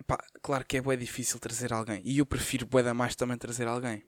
Epá, 0.00 0.18
claro 0.42 0.64
que 0.64 0.78
é 0.78 0.80
bem 0.80 0.96
difícil 0.96 1.38
trazer 1.38 1.74
alguém. 1.74 2.00
E 2.04 2.18
eu 2.18 2.26
prefiro 2.26 2.66
bué 2.66 2.82
da 2.82 2.94
mais 2.94 3.14
também 3.14 3.36
trazer 3.36 3.68
alguém. 3.68 4.02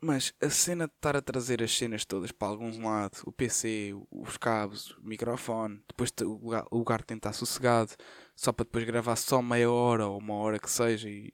Mas 0.00 0.32
a 0.40 0.48
cena 0.48 0.86
de 0.86 0.94
estar 0.94 1.16
a 1.16 1.22
trazer 1.22 1.62
as 1.62 1.76
cenas 1.76 2.04
todas 2.06 2.32
para 2.32 2.48
algum 2.48 2.86
lado, 2.86 3.18
o 3.26 3.32
PC, 3.32 3.92
os 4.10 4.38
cabos, 4.38 4.92
o 4.92 5.02
microfone, 5.02 5.82
depois 5.86 6.10
o 6.22 6.76
lugar 6.76 7.02
tem 7.02 7.18
que 7.18 7.20
estar 7.20 7.34
sossegado, 7.34 7.92
só 8.34 8.52
para 8.52 8.64
depois 8.64 8.84
gravar 8.84 9.16
só 9.16 9.42
meia 9.42 9.70
hora 9.70 10.06
ou 10.06 10.18
uma 10.18 10.34
hora 10.34 10.58
que 10.58 10.70
seja 10.70 11.08
e 11.08 11.32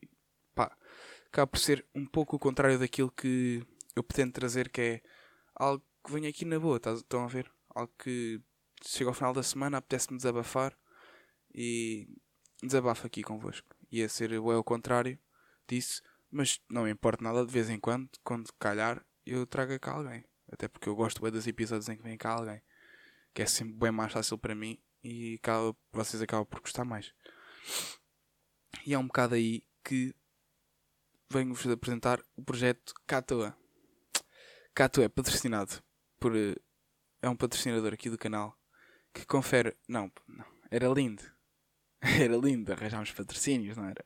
pá, 0.54 0.76
acaba 1.26 1.46
por 1.46 1.58
ser 1.58 1.84
um 1.94 2.04
pouco 2.06 2.36
o 2.36 2.38
contrário 2.38 2.78
daquilo 2.78 3.10
que 3.12 3.64
eu 3.94 4.02
pretendo 4.02 4.32
trazer, 4.32 4.68
que 4.68 4.80
é 4.80 5.02
algo 5.54 5.84
que 6.04 6.12
vem 6.12 6.26
aqui 6.26 6.44
na 6.44 6.58
boa, 6.58 6.80
estão 6.84 7.24
a 7.24 7.28
ver? 7.28 7.50
Algo 7.74 7.92
que 7.98 8.40
chega 8.84 9.10
ao 9.10 9.14
final 9.14 9.32
da 9.32 9.42
semana, 9.42 9.78
apetece-me 9.78 10.16
desabafar 10.16 10.76
e 11.54 12.08
desabafo 12.62 13.06
aqui 13.06 13.22
convosco. 13.22 13.69
Ia 13.90 14.08
ser 14.08 14.32
o 14.32 14.58
o 14.58 14.64
contrário 14.64 15.18
disso, 15.68 16.02
mas 16.30 16.60
não 16.68 16.84
me 16.84 16.90
importa 16.90 17.24
nada 17.24 17.44
de 17.44 17.52
vez 17.52 17.68
em 17.68 17.78
quando, 17.78 18.08
quando 18.22 18.52
calhar, 18.54 19.04
eu 19.26 19.46
trago 19.46 19.78
cá 19.78 19.92
alguém. 19.92 20.24
Até 20.50 20.68
porque 20.68 20.88
eu 20.88 20.96
gosto 20.96 21.22
bem 21.22 21.30
dos 21.30 21.46
episódios 21.46 21.88
em 21.88 21.96
que 21.96 22.02
vem 22.02 22.16
cá 22.16 22.32
alguém. 22.32 22.62
Que 23.32 23.42
é 23.42 23.46
sempre 23.46 23.74
bem 23.74 23.90
mais 23.90 24.12
fácil 24.12 24.36
para 24.38 24.54
mim 24.54 24.80
e 25.02 25.36
acaba, 25.36 25.76
vocês 25.92 26.20
acabam 26.20 26.46
por 26.46 26.60
gostar 26.60 26.84
mais. 26.84 27.12
E 28.86 28.94
é 28.94 28.98
um 28.98 29.06
bocado 29.06 29.34
aí 29.34 29.64
que 29.84 30.14
venho-vos 31.30 31.66
apresentar 31.68 32.20
o 32.36 32.42
projeto 32.42 32.92
Catoa. 33.06 33.56
Catoa 34.74 35.04
é 35.04 35.08
patrocinado 35.08 35.82
por. 36.18 36.32
É 37.22 37.28
um 37.28 37.36
patrocinador 37.36 37.92
aqui 37.92 38.08
do 38.10 38.18
canal 38.18 38.58
que 39.12 39.24
confere. 39.26 39.76
Não, 39.88 40.10
não 40.26 40.46
era 40.70 40.88
lindo. 40.88 41.22
Era 42.22 42.36
lindo, 42.36 42.72
arranjámos 42.72 43.12
patrocínios, 43.12 43.76
não 43.76 43.84
era? 43.84 44.04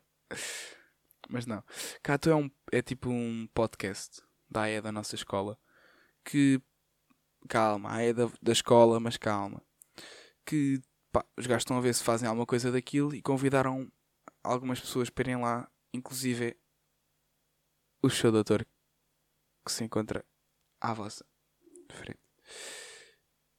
Mas 1.28 1.46
não. 1.46 1.62
Cato 2.02 2.28
é, 2.28 2.34
um, 2.34 2.50
é 2.72 2.82
tipo 2.82 3.08
um 3.08 3.46
podcast 3.54 4.20
da 4.48 4.62
AE 4.62 4.80
da 4.80 4.92
nossa 4.92 5.14
escola 5.14 5.58
que. 6.24 6.60
Calma, 7.48 7.90
a 7.90 7.96
AE 7.96 8.12
da, 8.12 8.30
da 8.42 8.52
escola, 8.52 8.98
mas 8.98 9.16
calma. 9.16 9.62
Que 10.44 10.80
pá, 11.12 11.24
os 11.36 11.46
gajos 11.46 11.62
estão 11.62 11.76
a 11.76 11.80
ver 11.80 11.94
se 11.94 12.02
fazem 12.02 12.28
alguma 12.28 12.46
coisa 12.46 12.72
daquilo 12.72 13.14
e 13.14 13.22
convidaram 13.22 13.90
algumas 14.42 14.80
pessoas 14.80 15.08
para 15.08 15.30
irem 15.30 15.42
lá, 15.42 15.70
inclusive 15.92 16.56
o 18.02 18.10
show 18.10 18.32
doutor 18.32 18.66
que 19.64 19.72
se 19.72 19.84
encontra 19.84 20.24
à 20.80 20.92
vossa 20.92 21.24
frente. 21.90 22.20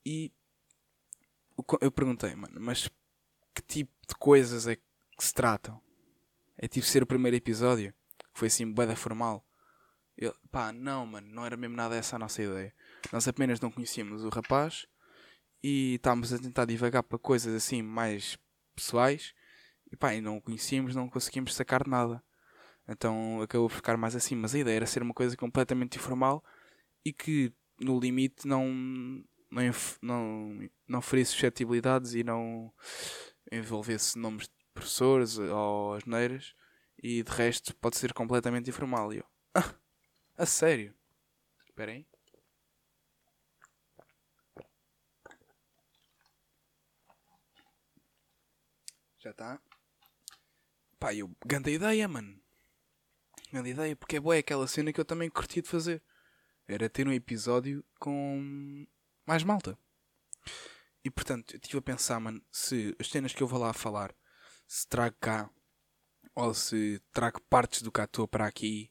E 0.04 0.32
eu 1.80 1.90
perguntei, 1.90 2.34
mano, 2.36 2.60
mas 2.60 2.88
que 3.56 3.62
tipo 3.62 3.92
de 4.06 4.14
coisas 4.16 4.68
é 4.68 4.76
que 4.76 4.82
se 5.18 5.32
tratam? 5.32 5.80
É 6.58 6.68
tipo 6.68 6.86
ser 6.86 7.02
o 7.02 7.06
primeiro 7.06 7.36
episódio? 7.36 7.94
Foi 8.34 8.48
assim, 8.48 8.70
bué 8.70 8.86
da 8.86 8.94
formal? 8.94 9.46
Ele, 10.16 10.34
pá, 10.50 10.72
não, 10.72 11.06
mano, 11.06 11.26
não 11.28 11.44
era 11.44 11.56
mesmo 11.56 11.74
nada 11.74 11.96
essa 11.96 12.16
a 12.16 12.18
nossa 12.18 12.42
ideia. 12.42 12.74
Nós 13.10 13.26
apenas 13.26 13.60
não 13.60 13.70
conhecíamos 13.70 14.24
o 14.24 14.28
rapaz 14.28 14.86
e 15.62 15.94
estávamos 15.94 16.32
a 16.32 16.38
tentar 16.38 16.66
divagar 16.66 17.02
para 17.02 17.18
coisas 17.18 17.54
assim 17.54 17.80
mais 17.82 18.38
pessoais 18.74 19.34
e 19.90 19.96
pá, 19.96 20.14
e 20.14 20.20
não 20.20 20.36
o 20.36 20.42
conhecíamos, 20.42 20.94
não 20.94 21.08
conseguimos 21.08 21.54
sacar 21.54 21.86
nada. 21.86 22.22
Então 22.86 23.40
acabou 23.40 23.68
por 23.68 23.76
ficar 23.76 23.96
mais 23.96 24.14
assim. 24.14 24.34
Mas 24.36 24.54
a 24.54 24.58
ideia 24.58 24.76
era 24.76 24.86
ser 24.86 25.02
uma 25.02 25.14
coisa 25.14 25.36
completamente 25.36 25.96
informal 25.96 26.44
e 27.04 27.12
que 27.12 27.52
no 27.80 27.98
limite 27.98 28.46
não, 28.46 28.66
não, 29.50 29.62
não, 30.02 30.68
não 30.86 31.02
ferisse 31.02 31.32
suscetibilidades 31.32 32.14
e 32.14 32.22
não 32.22 32.72
envolvesse 33.50 34.18
nomes 34.18 34.48
de 34.48 34.54
professores 34.74 35.38
ou 35.38 35.94
asneiras. 35.94 36.54
E 37.02 37.22
de 37.22 37.30
resto 37.30 37.74
pode 37.76 37.96
ser 37.96 38.12
completamente 38.12 38.70
informal. 38.70 39.12
E 39.12 39.18
eu, 39.18 39.26
ah, 39.54 39.74
a 40.36 40.46
sério? 40.46 40.94
Espera 41.66 41.92
aí. 41.92 42.06
Já 49.18 49.30
está. 49.30 49.60
Pá, 50.98 51.12
eu, 51.12 51.30
grande 51.44 51.72
ideia, 51.72 52.06
mano. 52.08 52.40
Grande 53.52 53.70
ideia, 53.70 53.96
porque 53.96 54.16
é 54.16 54.20
boa 54.20 54.36
aquela 54.38 54.66
cena 54.66 54.92
que 54.92 55.00
eu 55.00 55.04
também 55.04 55.28
curti 55.28 55.60
de 55.60 55.68
fazer. 55.68 56.02
Era 56.68 56.88
ter 56.88 57.06
um 57.06 57.12
episódio 57.12 57.84
com 57.98 58.86
mais 59.26 59.42
malta. 59.42 59.78
E 61.06 61.10
portanto, 61.10 61.54
eu 61.54 61.60
estive 61.62 61.78
a 61.78 61.82
pensar, 61.82 62.18
mano, 62.18 62.42
se 62.50 62.92
as 62.98 63.06
cenas 63.06 63.32
que 63.32 63.40
eu 63.40 63.46
vou 63.46 63.60
lá 63.60 63.72
falar, 63.72 64.12
se 64.66 64.88
trago 64.88 65.14
cá, 65.20 65.48
ou 66.34 66.52
se 66.52 67.00
trago 67.12 67.40
partes 67.42 67.80
do 67.80 67.92
Catua 67.92 68.26
para 68.26 68.44
aqui, 68.44 68.90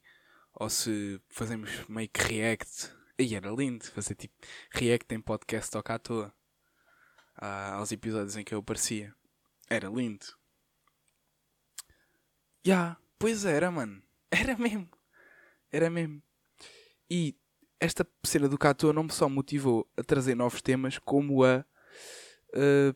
ou 0.54 0.70
se 0.70 1.22
fazemos 1.28 1.70
meio 1.90 2.08
que 2.08 2.22
react. 2.22 2.90
Aí 3.20 3.36
era 3.36 3.52
lindo 3.52 3.84
fazer 3.92 4.16
tipo 4.16 4.34
react 4.72 5.14
em 5.14 5.20
podcast 5.20 5.76
ao 5.76 5.84
Catua. 5.84 6.34
Aos 7.36 7.92
episódios 7.92 8.38
em 8.38 8.46
que 8.46 8.56
eu 8.56 8.60
aparecia. 8.60 9.14
Era 9.70 9.90
lindo. 9.90 10.26
Ya, 12.66 12.96
pois 13.20 13.44
era, 13.44 13.70
mano. 13.70 14.02
Era 14.32 14.58
mesmo. 14.58 14.90
Era 15.70 15.90
mesmo. 15.90 16.24
E 17.10 17.38
esta 17.78 18.08
cena 18.26 18.48
do 18.48 18.58
Catua 18.58 18.94
não 18.94 19.04
me 19.04 19.12
só 19.12 19.28
motivou 19.28 19.86
a 19.98 20.02
trazer 20.02 20.34
novos 20.34 20.62
temas, 20.62 20.98
como 20.98 21.44
a 21.44 21.66
eh, 22.56 22.94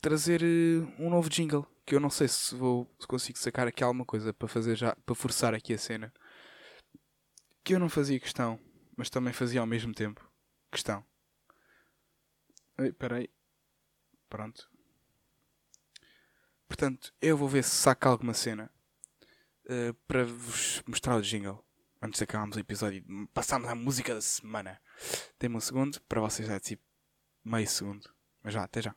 trazer 0.00 0.42
eh, 0.42 0.80
um 0.98 1.10
novo 1.10 1.28
jingle. 1.28 1.66
Que 1.84 1.96
eu 1.96 2.00
não 2.00 2.10
sei 2.10 2.28
se 2.28 2.54
vou 2.54 2.88
se 2.98 3.06
consigo 3.06 3.38
sacar 3.38 3.66
aqui 3.66 3.82
alguma 3.82 4.04
coisa 4.04 4.32
para 4.32 4.46
fazer 4.46 4.76
já, 4.76 4.94
para 5.04 5.14
forçar 5.14 5.52
aqui 5.52 5.74
a 5.74 5.78
cena. 5.78 6.12
Que 7.64 7.74
eu 7.74 7.80
não 7.80 7.88
fazia 7.88 8.20
questão, 8.20 8.58
mas 8.96 9.10
também 9.10 9.32
fazia 9.32 9.60
ao 9.60 9.66
mesmo 9.66 9.92
tempo 9.92 10.30
questão. 10.70 11.04
Espera 12.78 13.16
aí. 13.16 13.28
Pronto. 14.28 14.70
Portanto, 16.66 17.12
eu 17.20 17.36
vou 17.36 17.48
ver 17.48 17.62
se 17.64 17.70
saco 17.70 18.08
alguma 18.08 18.32
cena 18.32 18.70
eh, 19.68 19.92
para 20.06 20.24
vos 20.24 20.82
mostrar 20.86 21.16
o 21.16 21.22
jingle. 21.22 21.64
Antes 22.00 22.18
de 22.18 22.24
acabarmos 22.24 22.56
o 22.56 22.60
episódio, 22.60 23.04
passámos 23.32 23.68
à 23.68 23.74
música 23.74 24.14
da 24.14 24.20
semana. 24.20 24.80
Tem-me 25.38 25.56
um 25.56 25.60
segundo, 25.60 26.00
para 26.02 26.20
vocês 26.20 26.48
é 26.48 26.58
tipo 26.58 26.82
meio 27.44 27.68
segundo. 27.68 28.12
Mas 28.42 28.54
já, 28.54 28.64
até 28.64 28.82
já. 28.82 28.94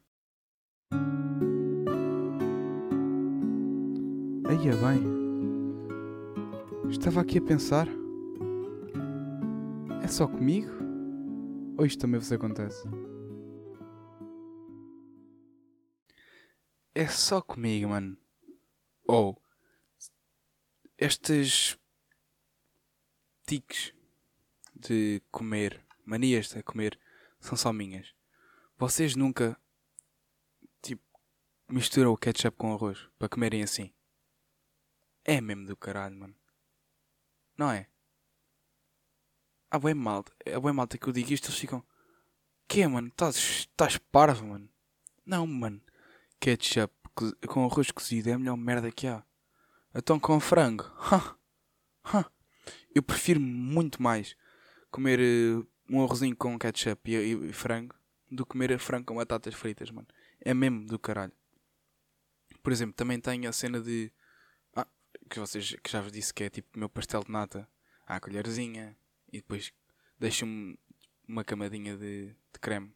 Aí 4.47 4.67
é 4.67 4.75
bem. 4.75 5.15
Estava 6.89 7.21
aqui 7.21 7.37
a 7.37 7.41
pensar. 7.41 7.87
É 10.03 10.07
só 10.07 10.27
comigo? 10.27 10.71
Ou 11.77 11.85
isto 11.85 11.99
também 11.99 12.19
vos 12.19 12.31
acontece? 12.31 12.87
É 16.93 17.07
só 17.07 17.41
comigo, 17.41 17.89
mano. 17.89 18.17
Ou 19.07 19.37
estes 20.97 21.77
tiques 23.45 23.93
de 24.73 25.21
comer, 25.29 25.85
manias 26.05 26.49
de 26.49 26.63
comer, 26.63 26.97
são 27.39 27.57
só 27.57 27.73
minhas. 27.73 28.14
Vocês 28.77 29.15
nunca 29.15 29.59
tipo 30.81 31.01
misturam 31.69 32.11
o 32.11 32.17
ketchup 32.17 32.57
com 32.57 32.73
arroz 32.73 33.07
para 33.17 33.29
comerem 33.29 33.63
assim. 33.63 33.93
É 35.23 35.39
mesmo 35.41 35.65
do 35.65 35.75
caralho, 35.75 36.15
mano. 36.17 36.35
Não 37.57 37.71
é? 37.71 37.87
Há 39.71 39.79
bem 39.79 39.93
malta, 39.93 40.31
é 40.45 40.59
bem 40.59 40.71
malta 40.73 40.97
que 40.97 41.07
eu 41.07 41.13
digo 41.13 41.33
isto, 41.33 41.47
eles 41.47 41.57
ficam. 41.59 41.83
Que 42.67 42.85
mano? 42.87 43.07
Estás 43.09 43.97
parvo, 44.11 44.45
mano? 44.47 44.69
Não, 45.25 45.45
mano. 45.47 45.81
Ketchup 46.39 46.93
co- 47.13 47.35
com 47.47 47.65
arroz 47.65 47.91
cozido 47.91 48.29
é 48.29 48.33
a 48.33 48.39
melhor 48.39 48.57
merda 48.57 48.91
que 48.91 49.07
há. 49.07 49.23
Então 49.93 50.19
com 50.19 50.39
frango. 50.39 50.83
Ha! 50.99 51.35
Ha! 52.03 52.31
Eu 52.93 53.01
prefiro 53.03 53.39
muito 53.39 54.01
mais 54.01 54.35
comer 54.91 55.19
eh, 55.19 55.65
um 55.89 56.03
arrozinho 56.03 56.35
com 56.35 56.57
ketchup 56.59 57.11
e, 57.11 57.15
e- 57.15 57.49
e 57.49 57.53
frango 57.53 57.95
do 58.35 58.45
que 58.45 58.51
comer 58.51 58.77
frango 58.79 59.05
com 59.07 59.15
batatas 59.15 59.53
fritas, 59.53 59.89
mano. 59.91 60.07
É 60.39 60.53
mesmo 60.53 60.85
do 60.85 60.99
caralho. 60.99 61.33
Por 62.61 62.71
exemplo, 62.71 62.95
também 62.95 63.19
tenho 63.19 63.47
a 63.49 63.53
cena 63.53 63.79
de. 63.79 64.11
Ah, 64.75 64.87
que 65.29 65.39
vocês 65.39 65.75
que 65.83 65.91
já 65.91 66.01
vos 66.01 66.11
disse 66.11 66.33
que 66.33 66.43
é 66.43 66.49
tipo 66.49 66.69
o 66.75 66.79
meu 66.79 66.89
pastel 66.89 67.23
de 67.23 67.31
nata 67.31 67.67
à 68.05 68.19
colherzinha 68.19 68.97
e 69.31 69.37
depois 69.37 69.71
deixo 70.19 70.45
um- 70.45 70.75
uma 71.27 71.43
camadinha 71.43 71.97
de, 71.97 72.27
de 72.53 72.59
creme. 72.59 72.93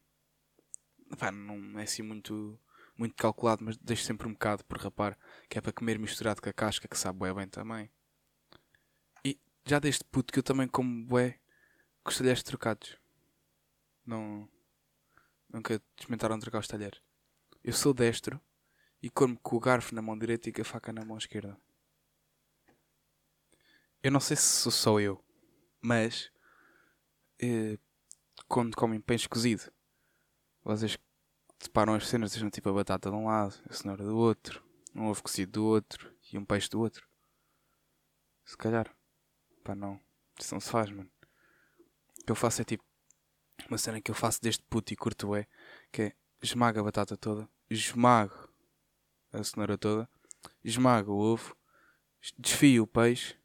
Pá, 1.18 1.32
não 1.32 1.80
é 1.80 1.84
assim 1.84 2.04
muito, 2.04 2.60
muito 2.98 3.16
calculado, 3.16 3.64
mas 3.64 3.78
deixo 3.78 4.04
sempre 4.04 4.28
um 4.28 4.34
bocado 4.34 4.64
por 4.66 4.78
rapar, 4.80 5.18
que 5.50 5.58
é 5.58 5.62
para 5.62 5.74
comer 5.74 5.98
misturado 5.98 6.42
com 6.42 6.50
a 6.50 6.54
casca, 6.54 6.88
que 6.88 6.98
sabe 6.98 7.18
bué 7.20 7.34
bem 7.34 7.48
também. 7.48 7.90
E 9.26 9.40
já 9.66 9.80
deste 9.80 10.04
puto 10.06 10.32
que 10.32 10.40
eu 10.40 10.44
também 10.44 10.68
como 10.68 11.06
bué 11.06 11.40
com 12.04 12.10
os 12.12 12.18
talheres 12.18 12.44
trocados. 12.44 12.98
Não. 14.06 14.48
Nunca 15.50 15.82
experimentaram 15.98 16.40
trocar 16.40 16.60
os 16.60 16.68
talheres. 16.68 17.02
Eu 17.64 17.74
sou 17.74 17.94
destro 17.94 18.40
e 19.02 19.10
como 19.10 19.38
com 19.40 19.56
o 19.56 19.60
garfo 19.60 19.96
na 19.96 20.02
mão 20.02 20.18
direita 20.18 20.50
e 20.50 20.54
com 20.54 20.62
a 20.62 20.66
faca 20.66 20.94
na 20.94 21.04
mão 21.04 21.18
esquerda. 21.18 21.60
Eu 24.02 24.12
não 24.12 24.20
sei 24.20 24.38
se 24.38 24.44
sou 24.44 24.72
só 24.72 25.00
eu, 25.00 25.24
mas 25.82 26.32
eh, 27.42 27.78
quando 28.48 28.76
comem 28.76 29.02
peixe 29.02 29.28
cozido, 29.28 29.72
vocês 30.64 30.98
separam 31.60 31.94
as 31.94 32.08
cenas, 32.08 32.32
deixam 32.32 32.50
tipo 32.50 32.70
a 32.70 32.74
batata 32.74 33.10
de 33.10 33.16
um 33.16 33.26
lado, 33.26 33.56
a 33.70 33.74
cenoura 33.74 34.04
do 34.04 34.16
outro, 34.16 34.64
um 34.96 35.08
ovo 35.08 35.22
cozido 35.22 35.52
do 35.52 35.66
outro 35.66 36.16
e 36.32 36.38
um 36.38 36.46
peixe 36.46 36.70
do 36.70 36.80
outro. 36.80 37.08
Se 38.46 38.58
calhar. 38.58 38.94
Pá, 39.64 39.76
não. 39.76 40.00
Isso 40.40 40.56
não 40.56 40.60
se 40.60 40.70
faz, 40.70 40.90
mano. 40.90 41.10
O 42.22 42.26
que 42.26 42.32
eu 42.32 42.36
faço 42.36 42.62
é 42.62 42.66
tipo. 42.66 42.84
Uma 43.70 43.78
cena 43.78 44.02
que 44.02 44.10
eu 44.10 44.16
faço 44.16 44.42
deste 44.42 44.64
puto 44.64 44.92
e 44.92 44.96
curto 44.96 45.36
é 45.36 45.46
que 45.92 46.02
é 46.02 46.14
esmago 46.42 46.80
a 46.80 46.84
batata 46.84 47.16
toda, 47.16 47.48
esmago 47.70 48.50
a 49.32 49.44
cenoura 49.44 49.78
toda, 49.78 50.10
esmago 50.64 51.12
o 51.12 51.20
ovo, 51.20 51.56
desfio 52.36 52.84
o 52.84 52.88
peixe 52.88 53.36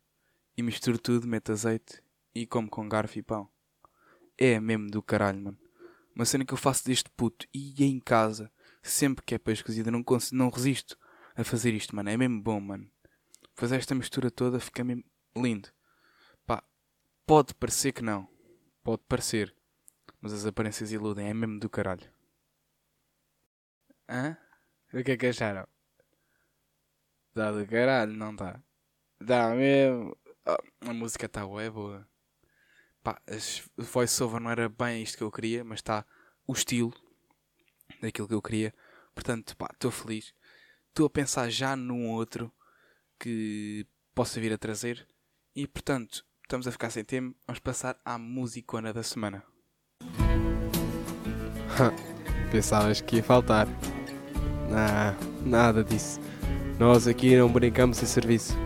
e 0.56 0.62
misturo 0.62 0.98
tudo, 0.98 1.26
meto 1.26 1.52
azeite 1.52 2.02
e 2.34 2.46
como 2.46 2.70
com 2.70 2.88
garfo 2.88 3.18
e 3.18 3.22
pão. 3.22 3.50
É 4.38 4.58
mesmo 4.58 4.90
do 4.90 5.02
caralho, 5.02 5.42
mano. 5.42 5.58
Uma 6.14 6.24
cena 6.24 6.44
que 6.44 6.54
eu 6.54 6.58
faço 6.58 6.86
deste 6.86 7.10
puto 7.10 7.46
e 7.52 7.84
em 7.84 8.00
casa, 8.00 8.50
sempre 8.82 9.22
que 9.26 9.34
é 9.34 9.38
peixe 9.38 9.62
cozido, 9.62 9.90
não, 9.90 10.02
consigo, 10.02 10.36
não 10.36 10.48
resisto 10.48 10.98
a 11.36 11.44
fazer 11.44 11.74
isto, 11.74 11.94
mano. 11.94 12.08
É 12.08 12.16
mesmo 12.16 12.40
bom, 12.40 12.58
mano. 12.60 12.90
Fazer 13.54 13.76
esta 13.76 13.94
mistura 13.94 14.30
toda 14.30 14.58
fica 14.58 14.82
mesmo 14.82 15.04
lindo. 15.36 15.68
Pá, 16.46 16.64
pode 17.26 17.52
parecer 17.52 17.92
que 17.92 18.02
não. 18.02 18.26
Pode 18.82 19.02
parecer. 19.06 19.54
Mas 20.24 20.32
as 20.32 20.46
aparências 20.46 20.90
iludem. 20.90 21.28
É 21.28 21.34
mesmo 21.34 21.60
do 21.60 21.68
caralho. 21.68 22.10
Hã? 24.08 24.34
O 24.90 25.04
que 25.04 25.12
é 25.12 25.16
que 25.18 25.26
acharam? 25.26 25.68
Dá 27.34 27.52
do 27.52 27.66
caralho, 27.66 28.14
não 28.14 28.34
dá? 28.34 28.58
Dá 29.20 29.54
mesmo. 29.54 30.16
Ah, 30.46 30.56
a 30.80 30.94
música 30.94 31.26
está 31.26 31.46
boa. 31.46 32.08
Pá, 33.02 33.20
o 33.76 33.82
voice-over 33.82 34.40
não 34.40 34.50
era 34.50 34.66
bem 34.66 35.02
isto 35.02 35.18
que 35.18 35.24
eu 35.24 35.30
queria, 35.30 35.62
mas 35.62 35.80
está 35.80 36.06
o 36.46 36.54
estilo 36.54 36.94
daquilo 38.00 38.26
que 38.26 38.32
eu 38.32 38.40
queria. 38.40 38.74
Portanto, 39.14 39.54
pá, 39.58 39.68
estou 39.74 39.90
feliz. 39.90 40.34
Estou 40.88 41.04
a 41.04 41.10
pensar 41.10 41.50
já 41.50 41.76
num 41.76 42.10
outro 42.10 42.50
que 43.20 43.86
possa 44.14 44.40
vir 44.40 44.54
a 44.54 44.58
trazer. 44.58 45.06
E 45.54 45.66
portanto, 45.66 46.24
estamos 46.42 46.66
a 46.66 46.72
ficar 46.72 46.88
sem 46.88 47.04
tempo, 47.04 47.36
vamos 47.46 47.60
passar 47.60 48.00
à 48.02 48.16
musicona 48.16 48.90
da 48.90 49.02
semana. 49.02 49.44
Pensavas 52.50 53.00
que 53.00 53.16
ia 53.16 53.22
faltar. 53.22 53.66
Não, 54.68 55.48
nada 55.48 55.82
disso. 55.82 56.20
Nós 56.78 57.06
aqui 57.06 57.36
não 57.36 57.48
brincamos 57.50 58.02
em 58.02 58.06
serviço. 58.06 58.56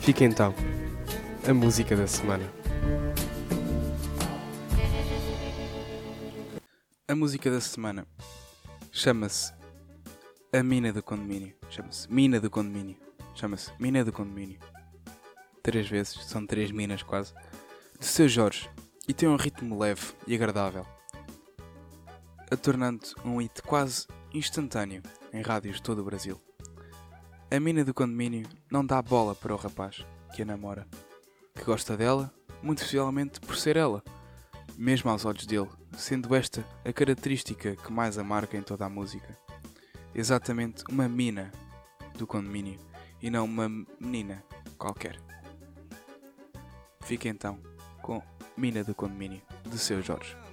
Fica 0.00 0.24
então 0.24 0.54
a 1.48 1.54
música 1.54 1.96
da 1.96 2.06
semana. 2.06 2.44
A 7.08 7.14
música 7.14 7.50
da 7.50 7.60
semana 7.60 8.06
chama-se 8.90 9.52
A 10.52 10.62
Mina 10.62 10.92
do 10.92 11.02
Condomínio. 11.02 11.54
Chama-se 11.70 12.12
Mina 12.12 12.40
do 12.40 12.50
Condomínio. 12.50 12.96
Chama-se 13.34 13.70
Mina 13.78 14.04
do 14.04 14.12
Condomínio. 14.12 14.58
Três 15.62 15.88
vezes, 15.88 16.14
são 16.26 16.46
três 16.46 16.70
minas 16.70 17.02
quase. 17.02 17.32
De 17.98 18.06
seu 18.06 18.28
Jorge. 18.28 18.68
E 19.08 19.14
tem 19.14 19.28
um 19.28 19.36
ritmo 19.36 19.78
leve 19.78 20.14
e 20.26 20.34
agradável. 20.34 20.84
Tornando 22.54 23.00
um 23.24 23.38
hit 23.38 23.62
quase 23.62 24.06
instantâneo 24.32 25.02
em 25.32 25.42
rádios 25.42 25.76
de 25.76 25.82
todo 25.82 26.00
o 26.00 26.04
Brasil. 26.04 26.40
A 27.50 27.60
mina 27.60 27.84
do 27.84 27.94
condomínio 27.94 28.48
não 28.70 28.84
dá 28.84 29.00
bola 29.00 29.34
para 29.34 29.54
o 29.54 29.56
rapaz 29.56 30.04
que 30.34 30.42
a 30.42 30.44
namora, 30.44 30.86
que 31.54 31.64
gosta 31.64 31.96
dela, 31.96 32.32
muito 32.62 32.82
possivelmente 32.82 33.40
por 33.40 33.56
ser 33.56 33.76
ela, 33.76 34.02
mesmo 34.76 35.10
aos 35.10 35.24
olhos 35.24 35.46
dele, 35.46 35.68
sendo 35.96 36.34
esta 36.34 36.64
a 36.84 36.92
característica 36.92 37.76
que 37.76 37.92
mais 37.92 38.18
a 38.18 38.24
marca 38.24 38.56
em 38.56 38.62
toda 38.62 38.84
a 38.84 38.90
música. 38.90 39.36
Exatamente 40.14 40.84
uma 40.90 41.08
mina 41.08 41.52
do 42.18 42.26
condomínio 42.26 42.78
e 43.22 43.30
não 43.30 43.44
uma 43.44 43.68
menina 44.00 44.42
qualquer. 44.78 45.20
Fica 47.02 47.28
então 47.28 47.60
com 48.02 48.22
Mina 48.56 48.82
do 48.82 48.94
Condomínio 48.94 49.42
de 49.68 49.78
seu 49.78 50.00
Jorge. 50.00 50.45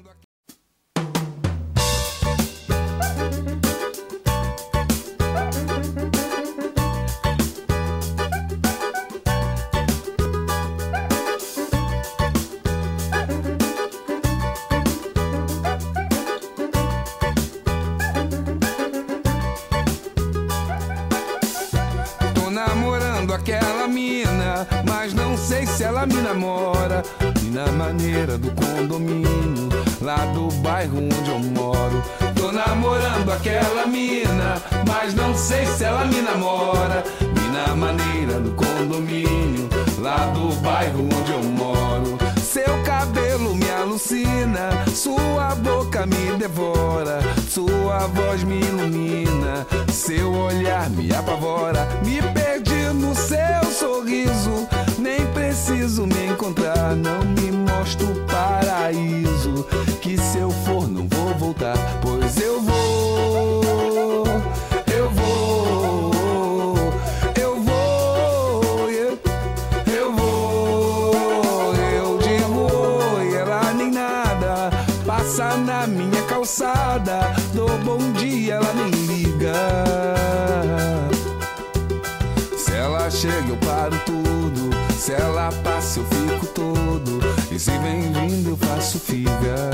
Do 28.38 28.52
condomínio, 28.52 29.70
lá 30.02 30.18
do 30.34 30.48
bairro 30.62 30.98
onde 30.98 31.30
eu 31.30 31.40
moro. 31.40 32.23
Namorando 32.54 33.32
aquela 33.32 33.88
mina, 33.88 34.62
mas 34.88 35.16
não 35.16 35.36
sei 35.36 35.66
se 35.66 35.84
ela 35.84 36.06
me 36.06 36.22
namora. 36.22 37.04
E 37.20 37.52
na 37.52 37.76
maneira 37.76 38.40
do 38.40 38.52
condomínio, 38.52 39.68
lá 40.00 40.28
do 40.28 40.54
bairro 40.62 41.04
onde 41.04 41.32
eu 41.32 41.44
moro. 41.44 42.16
Seu 42.40 42.84
cabelo 42.84 43.56
me 43.56 43.68
alucina, 43.72 44.86
sua 44.94 45.56
boca 45.56 46.06
me 46.06 46.38
devora, 46.38 47.22
sua 47.50 48.06
voz 48.06 48.44
me 48.44 48.60
ilumina, 48.60 49.66
seu 49.92 50.32
olhar 50.32 50.88
me 50.92 51.12
apavora. 51.12 51.88
Me 52.06 52.22
perdi 52.22 52.73
no 52.94 53.16
seu 53.16 53.64
sorriso, 53.72 54.68
nem 55.00 55.26
preciso 55.34 56.06
me 56.06 56.28
encontrar, 56.28 56.96
não 56.96 57.20
me 57.26 57.52
mostra 57.52 58.06
o 58.06 58.16
paraíso. 58.26 59.66
Que 60.02 60.18
se 60.18 60.38
eu 60.40 60.52
for, 60.52 60.88
não 60.88 61.08
vou 61.08 61.34
voltar, 61.36 61.78
pois 62.02 62.38
eu 62.38 62.62
vou, 62.62 64.26
eu 64.94 65.10
vou, 65.10 66.76
eu 67.42 67.62
vou, 67.62 68.90
eu 68.90 69.20
eu 69.88 70.14
vou, 70.14 71.76
eu 71.76 72.18
digo 72.20 73.18
oi, 73.18 73.36
ela 73.36 73.74
nem 73.74 73.92
nada. 73.92 74.70
Passa 75.06 75.58
na 75.58 75.88
minha 75.88 76.22
calçada, 76.24 77.34
dou 77.54 77.78
bom 77.80 78.12
dia, 78.14 78.56
ela 78.56 78.74
nem 78.74 78.93
paro 83.84 84.00
tudo. 84.06 84.70
Se 84.98 85.12
ela 85.12 85.50
passa, 85.64 86.00
eu 86.00 86.06
fico 86.06 86.46
todo. 86.48 87.20
E 87.52 87.60
se 87.60 87.72
vem 87.80 88.14
vindo, 88.14 88.52
eu 88.52 88.58
faço 88.58 88.98
figa. 89.00 89.70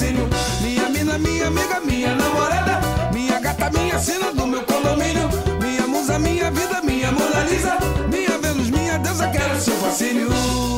Minha 0.00 0.88
mina, 0.88 1.18
minha 1.18 1.48
amiga, 1.48 1.78
minha 1.80 2.14
namorada. 2.14 2.80
Minha 3.12 3.38
gata, 3.38 3.68
minha 3.70 3.98
sina 3.98 4.32
do 4.32 4.46
meu 4.46 4.62
condomínio. 4.62 5.28
Minha 5.60 5.86
musa, 5.86 6.18
minha 6.18 6.50
vida, 6.50 6.80
minha 6.82 7.12
Mona 7.12 7.44
Lisa. 7.44 7.76
Minha 8.08 8.38
Vênus, 8.38 8.70
minha 8.70 8.98
deusa, 8.98 9.28
quero 9.28 9.60
seu 9.60 9.76
fascínio. 9.76 10.69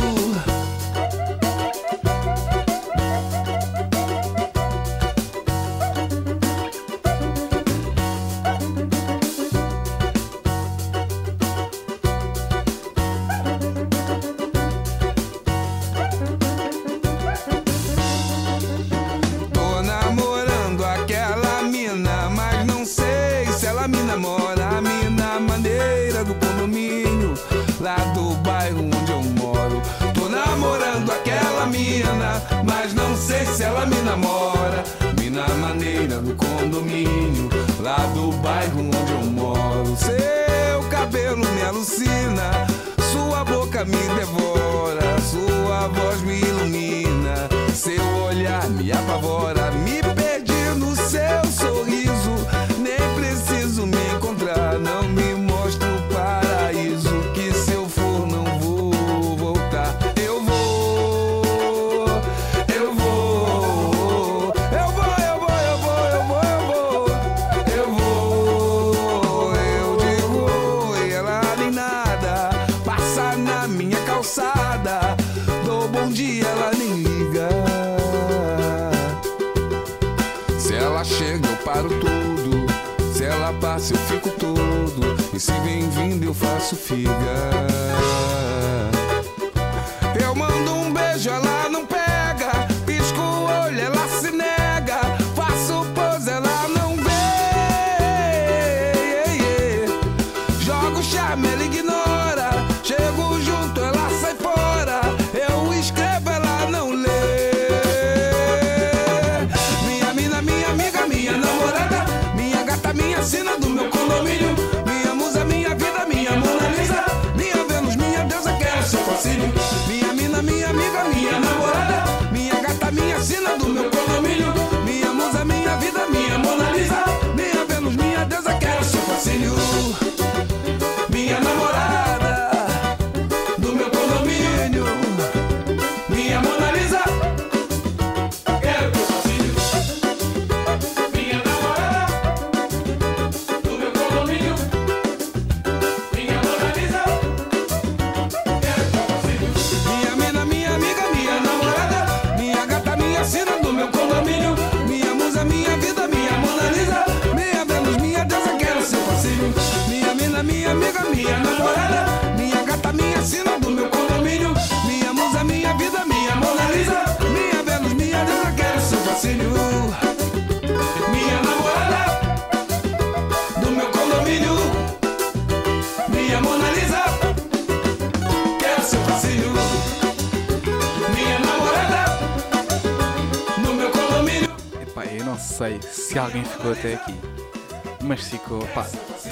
Se 85.53 85.61
vem 85.61 85.89
vindo, 85.91 86.25
eu 86.25 86.35
faço 86.35 86.77
figa. 86.77 88.42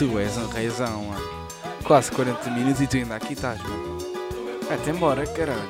Tu 0.00 0.18
és 0.18 0.34
um 0.38 0.48
reizão, 0.48 1.04
mano. 1.04 1.46
Quase 1.84 2.10
40 2.12 2.50
minutos 2.52 2.80
e 2.80 2.86
tu 2.86 2.96
ainda 2.96 3.16
aqui 3.16 3.34
estás, 3.34 3.60
mano. 3.60 3.98
Vai-te 4.66 4.88
embora, 4.88 5.26
caralho. 5.26 5.68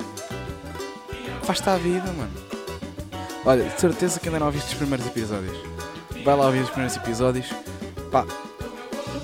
Faz-te 1.43 1.69
à 1.69 1.77
vida, 1.77 2.07
mano. 2.13 2.31
Olha, 3.45 3.65
de 3.65 3.81
certeza 3.81 4.21
que 4.21 4.29
ainda 4.29 4.39
não 4.39 4.47
ouviste 4.47 4.69
os 4.69 4.75
primeiros 4.75 5.05
episódios. 5.05 5.59
Vai 6.25 6.37
lá 6.37 6.47
ouvir 6.47 6.61
os 6.61 6.71
primeiros 6.71 6.97
episódios. 6.97 7.49
Pá, 8.13 8.25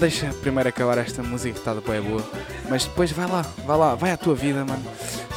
deixa 0.01 0.27
primeiro 0.41 0.71
acabar 0.71 0.99
esta 0.99 1.23
música 1.23 1.55
que 1.55 1.61
está 1.61 1.73
de 1.73 1.83
boa 1.83 2.03
boa. 2.03 2.25
Mas 2.69 2.85
depois 2.85 3.13
vai 3.13 3.31
lá, 3.31 3.43
vai 3.65 3.79
lá, 3.79 3.95
vai 3.95 4.11
à 4.11 4.17
tua 4.17 4.35
vida, 4.35 4.65
mano. 4.65 4.83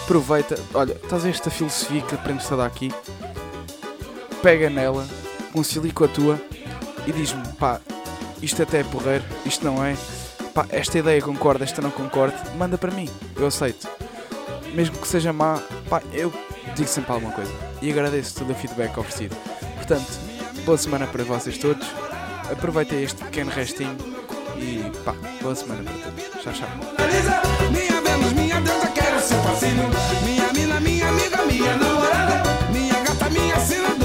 Aproveita. 0.03 0.59
Olha, 0.73 0.93
estás 0.93 1.25
a 1.25 1.29
esta 1.29 1.51
filosofia 1.51 2.01
que 2.01 2.15
aprendes 2.15 2.47
toda 2.47 2.65
aqui? 2.65 2.91
Pega 4.41 4.67
nela, 4.67 5.07
concilia 5.53 5.93
com 5.93 6.05
a 6.05 6.07
tua 6.07 6.41
e 7.05 7.11
diz-me, 7.11 7.47
pá, 7.59 7.79
isto 8.41 8.59
é 8.61 8.63
até 8.63 8.79
é 8.79 8.83
porreiro, 8.83 9.23
isto 9.45 9.65
não 9.65 9.83
é, 9.83 9.95
pá, 10.53 10.65
esta 10.69 10.97
ideia 10.97 11.21
concorda, 11.21 11.63
esta 11.63 11.81
não 11.81 11.91
concorda, 11.91 12.37
manda 12.57 12.77
para 12.77 12.91
mim, 12.91 13.09
eu 13.35 13.47
aceito. 13.47 13.87
Mesmo 14.73 14.97
que 14.97 15.07
seja 15.07 15.33
má, 15.33 15.61
pá, 15.89 16.01
eu 16.13 16.31
digo 16.75 16.87
sempre 16.87 17.11
alguma 17.11 17.31
coisa 17.31 17.51
e 17.81 17.91
agradeço 17.91 18.35
todo 18.35 18.51
o 18.51 18.55
feedback 18.55 18.97
oferecido. 18.97 19.35
Portanto, 19.75 20.07
boa 20.65 20.77
semana 20.77 21.07
para 21.07 21.23
vocês 21.23 21.57
todos, 21.57 21.87
aproveitei 22.51 23.03
este 23.03 23.23
pequeno 23.23 23.51
restinho 23.51 23.97
e 24.57 24.91
pá, 25.03 25.15
boa 25.41 25.55
semana 25.55 25.83
para 25.83 25.93
todos. 25.93 26.43
Tchau, 26.43 26.53
tchau. 26.53 26.69
Minha 27.71 27.99
minha 28.33 28.61
deusa, 28.61 28.87
quero. 28.87 29.19
Minha 30.23 30.53
mina, 30.53 30.79
minha 30.79 31.09
amiga, 31.09 31.45
minha 31.45 31.75
namorada, 31.77 32.43
minha 32.71 32.99
gata, 33.03 33.29
minha 33.29 33.59
sina. 33.59 33.98